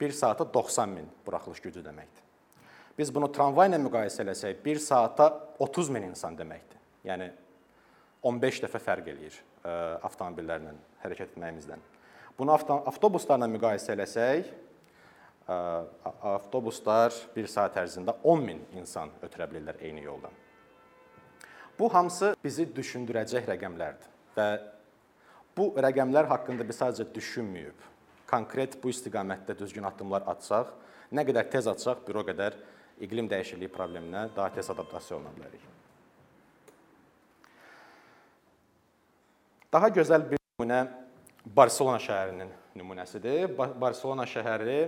1 0.00 0.16
saata 0.16 0.46
90 0.54 0.94
min 0.96 1.06
buraxılış 1.26 1.60
gücü 1.60 1.84
deməkdir. 1.84 2.24
Biz 2.98 3.12
bunu 3.14 3.28
tramvay 3.32 3.68
ilə 3.70 3.78
müqayisə 3.84 4.24
eləsək 4.24 4.64
1 4.64 4.80
saata 4.82 5.28
30 5.60 5.92
min 5.92 6.08
insan 6.10 6.36
deməkdir. 6.36 6.75
Yəni 7.06 7.30
15 8.26 8.62
dəfə 8.64 8.80
fərq 8.82 9.10
eləyir 9.12 9.36
e, 9.36 9.72
avtomobillərlə 10.06 10.72
hərəkət 11.04 11.36
etməyimizdən. 11.36 11.82
Bunu 12.36 12.54
avtobuslarla 12.56 13.48
müqayisə 13.50 13.94
eləsək, 13.94 14.48
e, 15.46 15.58
avtobuslar 16.34 17.14
1 17.36 17.52
saat 17.52 17.78
ərzində 17.82 18.16
10 18.24 18.46
min 18.48 18.64
insan 18.80 19.12
ötürə 19.22 19.48
bilirlər 19.52 19.78
eyni 19.86 20.04
yoldan. 20.06 20.34
Bu 21.78 21.90
hamısı 21.92 22.34
bizi 22.42 22.64
düşündürəcək 22.72 23.46
rəqəmlərdir 23.52 24.12
və 24.36 24.48
bu 25.56 25.70
rəqəmlər 25.84 26.28
haqqında 26.32 26.64
biz 26.68 26.80
sadəcə 26.80 27.06
düşünməyib, 27.14 27.76
konkret 28.28 28.78
bu 28.82 28.90
istiqamətdə 28.92 29.58
düzgün 29.60 29.86
addımlar 29.88 30.24
atsaq, 30.32 30.72
nə 31.12 31.24
qədər 31.28 31.52
tez 31.52 31.68
atsaq, 31.70 32.02
bir 32.08 32.22
o 32.22 32.26
qədər 32.26 32.56
iqlim 33.04 33.28
dəyişikliyi 33.30 33.72
probleminə 33.72 34.28
daha 34.36 34.50
tez 34.56 34.72
adaptasiya 34.72 35.18
oluna 35.18 35.36
bilərik. 35.36 35.75
Daha 39.72 39.88
gözəl 39.90 40.22
bir 40.30 40.38
nümunə 40.38 40.84
Barselona 41.56 41.98
şəhərinin 42.02 42.50
nümunəsidir. 42.78 43.50
Barselona 43.56 44.26
şəhəri 44.28 44.80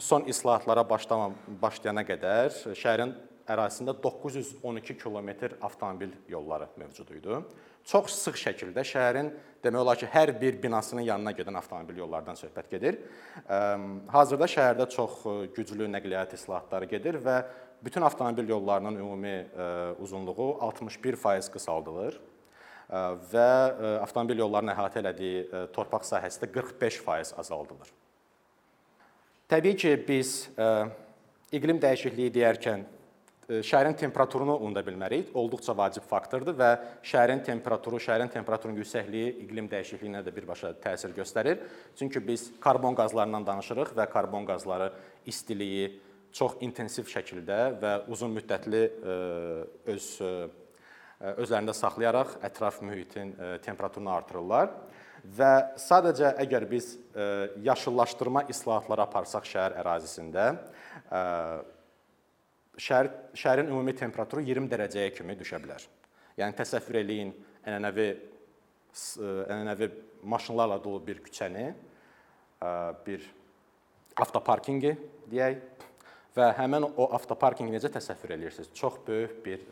son 0.00 0.26
islahatlara 0.28 0.84
başlayana 0.84 2.04
qədər 2.04 2.52
şəhərin 2.76 3.14
ərazisində 3.50 3.94
912 4.02 4.96
kilometr 5.00 5.56
avtomobil 5.64 6.12
yolları 6.28 6.68
mövcud 6.78 7.10
idi. 7.16 7.40
Çox 7.88 8.12
sıx 8.20 8.42
şəkildə 8.44 8.84
şəhərin 8.86 9.30
demək 9.64 9.80
olar 9.80 9.98
ki, 9.98 10.06
hər 10.12 10.34
bir 10.40 10.60
binasının 10.62 11.06
yanına 11.08 11.32
gedən 11.34 11.56
avtomobil 11.58 12.02
yollardan 12.04 12.36
söhbət 12.38 12.68
gedir. 12.70 13.00
Hazırda 14.12 14.46
şəhərdə 14.52 14.86
çox 14.92 15.24
güclü 15.56 15.88
nəqliyyat 15.90 16.36
islahatları 16.36 16.90
gedir 16.92 17.18
və 17.24 17.40
bütün 17.82 18.04
avtomobil 18.04 18.52
yollarının 18.52 19.00
ümumi 19.00 19.38
uzunluğu 19.98 20.58
61% 20.60 21.50
qısaldılır 21.50 22.20
və 22.90 23.48
avtomobil 24.02 24.42
yollarının 24.42 24.74
əhatə 24.74 24.98
elədiyi 25.02 25.66
torpaq 25.74 26.06
sahəsi 26.08 26.42
də 26.42 26.50
45% 26.54 27.38
azaldılır. 27.38 27.92
Təbii 29.50 29.76
ki, 29.78 29.92
biz 30.06 30.48
iqlim 31.54 31.78
dəyişikliyi 31.82 32.32
deyərkən 32.34 32.82
şəhərin 33.66 33.96
temperaturunu 33.98 34.60
unuda 34.62 34.82
bilmərik. 34.86 35.32
Olduqca 35.34 35.74
vacib 35.74 36.04
faktordur 36.06 36.54
və 36.58 36.70
şəhərin 37.02 37.42
temperaturu, 37.46 37.98
şəhərin 38.02 38.30
temperaturunun 38.30 38.78
yüksəkliyi 38.78 39.32
iqlim 39.44 39.66
dəyişikliyinə 39.70 40.22
də 40.26 40.34
birbaşa 40.34 40.70
təsir 40.82 41.14
göstərir. 41.16 41.58
Çünki 41.98 42.22
biz 42.26 42.52
karbon 42.62 42.94
qazlarından 42.94 43.46
danışırıq 43.46 43.90
və 43.98 44.06
karbon 44.12 44.46
qazları 44.46 44.92
istiliyi 45.26 45.90
çox 46.30 46.60
intensiv 46.62 47.10
şəkildə 47.10 47.58
və 47.82 47.94
uzun 48.10 48.30
müddətli 48.38 48.84
öz 49.90 50.06
özlərində 51.20 51.74
saxlayaraq 51.76 52.38
ətraf 52.46 52.80
mühitin 52.84 53.34
temperaturunu 53.64 54.12
artırırlar 54.14 54.70
və 55.36 55.50
sadəcə 55.80 56.32
əgər 56.44 56.64
biz 56.70 56.94
yaşıllaşdırma 57.64 58.46
islahatları 58.52 59.04
aparsaq 59.04 59.48
şəhər 59.50 59.76
ərazisində 59.82 60.46
şəhər 62.80 63.10
şəhərin 63.36 63.68
ümumi 63.68 63.94
temperaturu 63.98 64.44
20 64.46 64.70
dərəcəyə 64.72 65.10
kimi 65.18 65.36
düşə 65.36 65.60
bilər. 65.60 65.84
Yəni 66.40 66.56
təsəvvür 66.56 67.02
eləyin 67.02 67.34
ənənəvi 67.68 68.08
ənənəvi 69.52 69.90
maşınlarla 70.24 70.80
dolu 70.82 71.02
bir 71.04 71.20
küçəni, 71.24 71.68
bir 73.04 73.28
avtoparkinqi 74.20 74.96
deyək 75.30 75.60
Və 76.36 76.52
həmin 76.54 76.86
o 76.86 77.08
avtoparkinqi 77.16 77.74
necə 77.74 77.90
təsəvvür 77.90 78.36
edirsiniz? 78.36 78.70
Çox 78.74 79.00
böyük 79.06 79.38
bir 79.44 79.62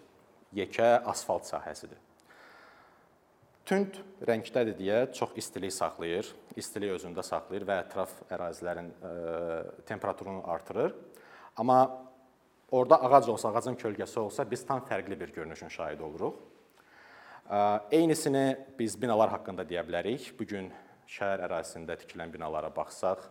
yekə 0.57 0.99
asfalt 1.09 1.49
sahəsidir. 1.49 1.99
Tünd 3.69 3.99
rəngdədir 4.25 4.79
deyə 4.79 5.01
çox 5.13 5.35
istilik 5.37 5.73
saxlayır, 5.75 6.29
istiliyi 6.57 6.95
özündə 6.95 7.21
saxlayır 7.27 7.67
və 7.69 7.81
ətraf 7.83 8.15
ərazilərin 8.33 8.89
ə, 8.89 9.11
temperaturunu 9.91 10.41
artırır. 10.49 10.95
Amma 11.57 11.83
orada 12.71 13.03
ağac 13.05 13.29
olsa, 13.29 13.53
ağacın 13.53 13.77
kölgəsi 13.77 14.19
olsa 14.21 14.47
biz 14.51 14.65
tam 14.67 14.81
fərqli 14.89 15.21
bir 15.21 15.35
görünüşün 15.35 15.69
şahidi 15.69 16.03
oluruq. 16.03 16.39
Eynisini 17.91 18.57
biz 18.79 18.97
binalar 19.01 19.31
haqqında 19.33 19.65
deyə 19.69 19.85
bilərik. 19.89 20.33
Bu 20.39 20.45
gün 20.49 20.73
şəhər 21.09 21.41
ərazisində 21.47 21.97
tikilən 21.97 22.33
binalara 22.33 22.69
baxsaq, 22.77 23.23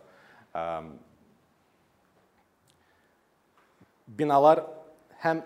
binalar 4.18 4.64
həm 5.22 5.42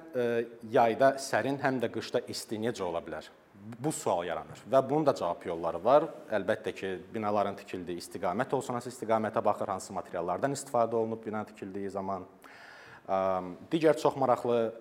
yayda 0.72 1.14
sərin, 1.22 1.56
həm 1.62 1.80
də 1.82 1.90
qışda 1.92 2.22
isti 2.32 2.58
necə 2.60 2.84
ola 2.84 3.00
bilər? 3.04 3.28
Bu 3.62 3.92
sual 3.94 4.24
yaranır 4.26 4.64
və 4.70 4.80
bunun 4.88 5.04
da 5.06 5.14
cavab 5.14 5.44
yolları 5.46 5.78
var. 5.84 6.08
Əlbəttə 6.34 6.72
ki, 6.74 6.88
binaların 7.14 7.56
tikildiyi 7.60 8.02
istiqamət 8.02 8.56
olsun, 8.56 8.74
hansı 8.74 8.90
istiqamətə 8.90 9.42
baxır, 9.44 9.70
hansı 9.70 9.94
materiallardan 9.94 10.56
istifadə 10.56 10.98
olunub 10.98 11.22
bina 11.24 11.44
tikildiyi 11.46 11.92
zaman. 11.94 12.26
Digər 13.70 13.94
çox 14.02 14.18
maraqlı 14.18 14.72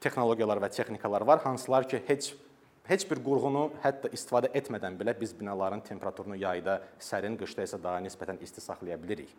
texnologiyalar 0.00 0.62
və 0.64 0.72
texnikalar 0.72 1.26
var, 1.28 1.44
hansılar 1.44 1.88
ki, 1.88 2.02
heç 2.08 2.32
heç 2.88 3.04
bir 3.06 3.20
qurğunu 3.22 3.68
hətta 3.84 4.10
istifadə 4.10 4.48
etmədən 4.58 4.96
belə 4.98 5.14
biz 5.14 5.30
binaların 5.38 5.84
temperaturunu 5.86 6.34
yayda 6.40 6.80
sərin, 6.98 7.36
qışda 7.38 7.62
isə 7.68 7.78
daha 7.82 8.00
nisbətən 8.02 8.40
isti 8.42 8.64
saxlaya 8.64 8.96
bilirik. 8.98 9.30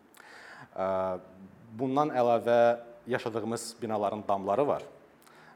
Bundan 1.76 2.14
əlavə 2.16 2.60
yaşadığımız 3.08 3.74
binaların 3.82 4.24
damları 4.28 4.68
var 4.68 4.84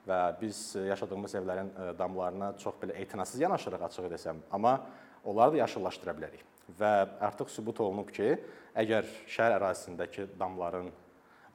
və 0.08 0.20
biz 0.41 0.62
yaşadığımız 0.88 1.36
evlərin 1.39 1.72
damlarına 2.00 2.54
çox 2.62 2.80
belə 2.82 2.96
etinasız 3.02 3.41
yanaşırıq 3.41 3.84
açığı 3.89 4.12
desəm, 4.13 4.39
amma 4.52 4.80
onları 5.24 5.58
da 5.58 5.63
yaşıllaşdıra 5.63 6.15
bilərik. 6.17 6.46
Və 6.80 6.93
artıq 7.24 7.52
sübut 7.52 7.80
olunub 7.84 8.10
ki, 8.12 8.36
əgər 8.76 9.08
şəhər 9.28 9.58
ərazisindəki 9.60 10.30
damların 10.39 10.89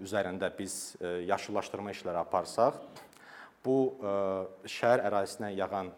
üzərində 0.02 0.48
biz 0.58 0.96
yaşıllaşdırma 1.28 1.92
işləri 1.92 2.20
aparsaq, 2.22 2.78
bu 3.64 3.76
şəhər 4.66 5.04
ərazisinə 5.08 5.52
yağan 5.56 5.92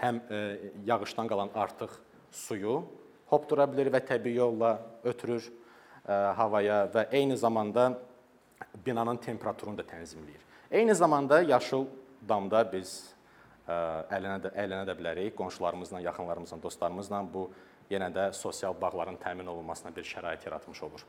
həm 0.00 0.20
e, 0.30 0.38
yağışdan 0.86 1.28
qalan 1.28 1.50
artıq 1.54 1.90
suyu 2.32 2.82
hopdura 3.30 3.66
bilir 3.70 3.90
və 3.92 4.00
təbii 4.06 4.38
yolla 4.38 4.76
ötürür 5.04 5.44
e, 5.44 6.12
havaya 6.38 6.84
və 6.94 7.06
eyni 7.12 7.36
zamanda 7.36 7.92
binanın 8.86 9.16
temperaturunu 9.16 9.78
da 9.78 9.82
tənzimləyir. 9.82 10.42
Eyni 10.70 10.94
zamanda 10.94 11.42
yaşıl 11.42 11.86
damda 12.28 12.64
biz 12.72 13.14
e, 13.68 13.72
əylənə 13.72 14.38
də 14.44 14.52
əylənə 14.64 14.86
də 14.88 14.96
bilərik. 14.98 15.34
Qonşularımızla, 15.36 16.00
yaxınlarımızla, 16.00 16.62
dostlarımızla 16.62 17.24
bu 17.34 17.48
yenə 17.90 18.12
də 18.14 18.30
sosial 18.32 18.74
bağların 18.80 19.18
təmin 19.22 19.46
olunmasına 19.46 19.96
bir 19.96 20.04
şərait 20.04 20.46
yaratmış 20.46 20.82
olur. 20.82 21.04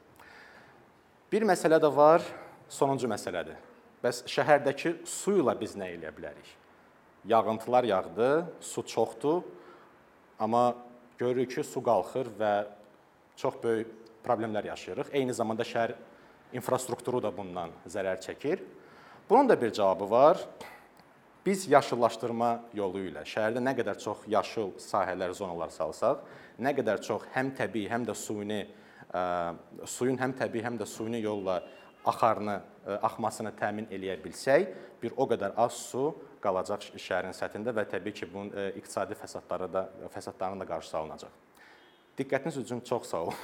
Bir 1.32 1.46
məsələ 1.48 1.80
də 1.82 1.96
var, 1.96 2.26
sonuncu 2.70 3.08
məsələdir. 3.08 3.58
Bəs 4.04 4.26
şəhərdəki 4.28 5.00
su 5.08 5.38
ilə 5.40 5.56
biz 5.60 5.78
nə 5.80 5.94
edə 5.96 6.12
bilərik? 6.14 6.60
yağıntılar 7.26 7.84
yağdı, 7.84 8.46
su 8.62 8.86
çoxdur, 8.86 9.42
amma 10.40 10.76
görürük 11.18 11.56
ki, 11.56 11.64
su 11.64 11.84
qalxır 11.84 12.30
və 12.40 12.54
çox 13.36 13.56
böyük 13.64 13.88
problemlər 14.26 14.68
yaşayırıq. 14.68 15.14
Eyni 15.14 15.34
zamanda 15.34 15.64
şəhər 15.64 15.96
infrastrukturu 16.58 17.22
da 17.24 17.32
bundan 17.36 17.74
zərər 17.90 18.22
çəkir. 18.24 18.64
Bunun 19.30 19.50
da 19.50 19.62
bir 19.62 19.74
cavabı 19.74 20.10
var. 20.10 20.42
Biz 21.46 21.68
yaşıllaşdırma 21.72 22.50
yolu 22.74 23.02
ilə 23.10 23.26
şəhərdə 23.28 23.60
nə 23.60 23.74
qədər 23.76 23.98
çox 24.00 24.24
yaşıl 24.32 24.78
sahələr, 24.80 25.34
zonalar 25.36 25.74
salsaq, 25.76 26.22
nə 26.60 26.72
qədər 26.78 27.02
çox 27.04 27.26
həm 27.36 27.52
təbii, 27.58 27.90
həm 27.92 28.06
də 28.08 28.16
suyuni 28.16 28.62
ə, 28.64 29.24
suyun 29.84 30.20
həm 30.22 30.38
təbii, 30.40 30.64
həm 30.64 30.78
də 30.80 30.88
suyuni 30.88 31.20
yolla 31.20 31.58
axarını, 32.08 32.62
ə, 32.86 33.00
axmasını 33.10 33.52
təmin 33.60 33.90
eləyə 33.92 34.16
bilsək, 34.24 34.72
bir 35.04 35.18
o 35.20 35.28
qədər 35.28 35.58
az 35.60 35.82
su 35.90 36.06
qalacaq 36.44 36.94
şəhərin 36.96 37.36
səthində 37.36 37.74
və 37.76 37.86
təbii 37.92 38.16
ki, 38.16 38.30
bunun 38.32 38.52
e, 38.56 38.70
iqtisadi 38.80 39.16
fəsadları 39.20 39.70
da 39.72 39.84
fəsadlarının 40.14 40.64
da 40.64 40.68
qarşısı 40.68 40.98
alınacaq. 41.00 41.36
Diqqətiniz 42.20 42.60
üçün 42.62 42.80
çox 42.88 43.08
sağ 43.10 43.24
olun. 43.28 43.44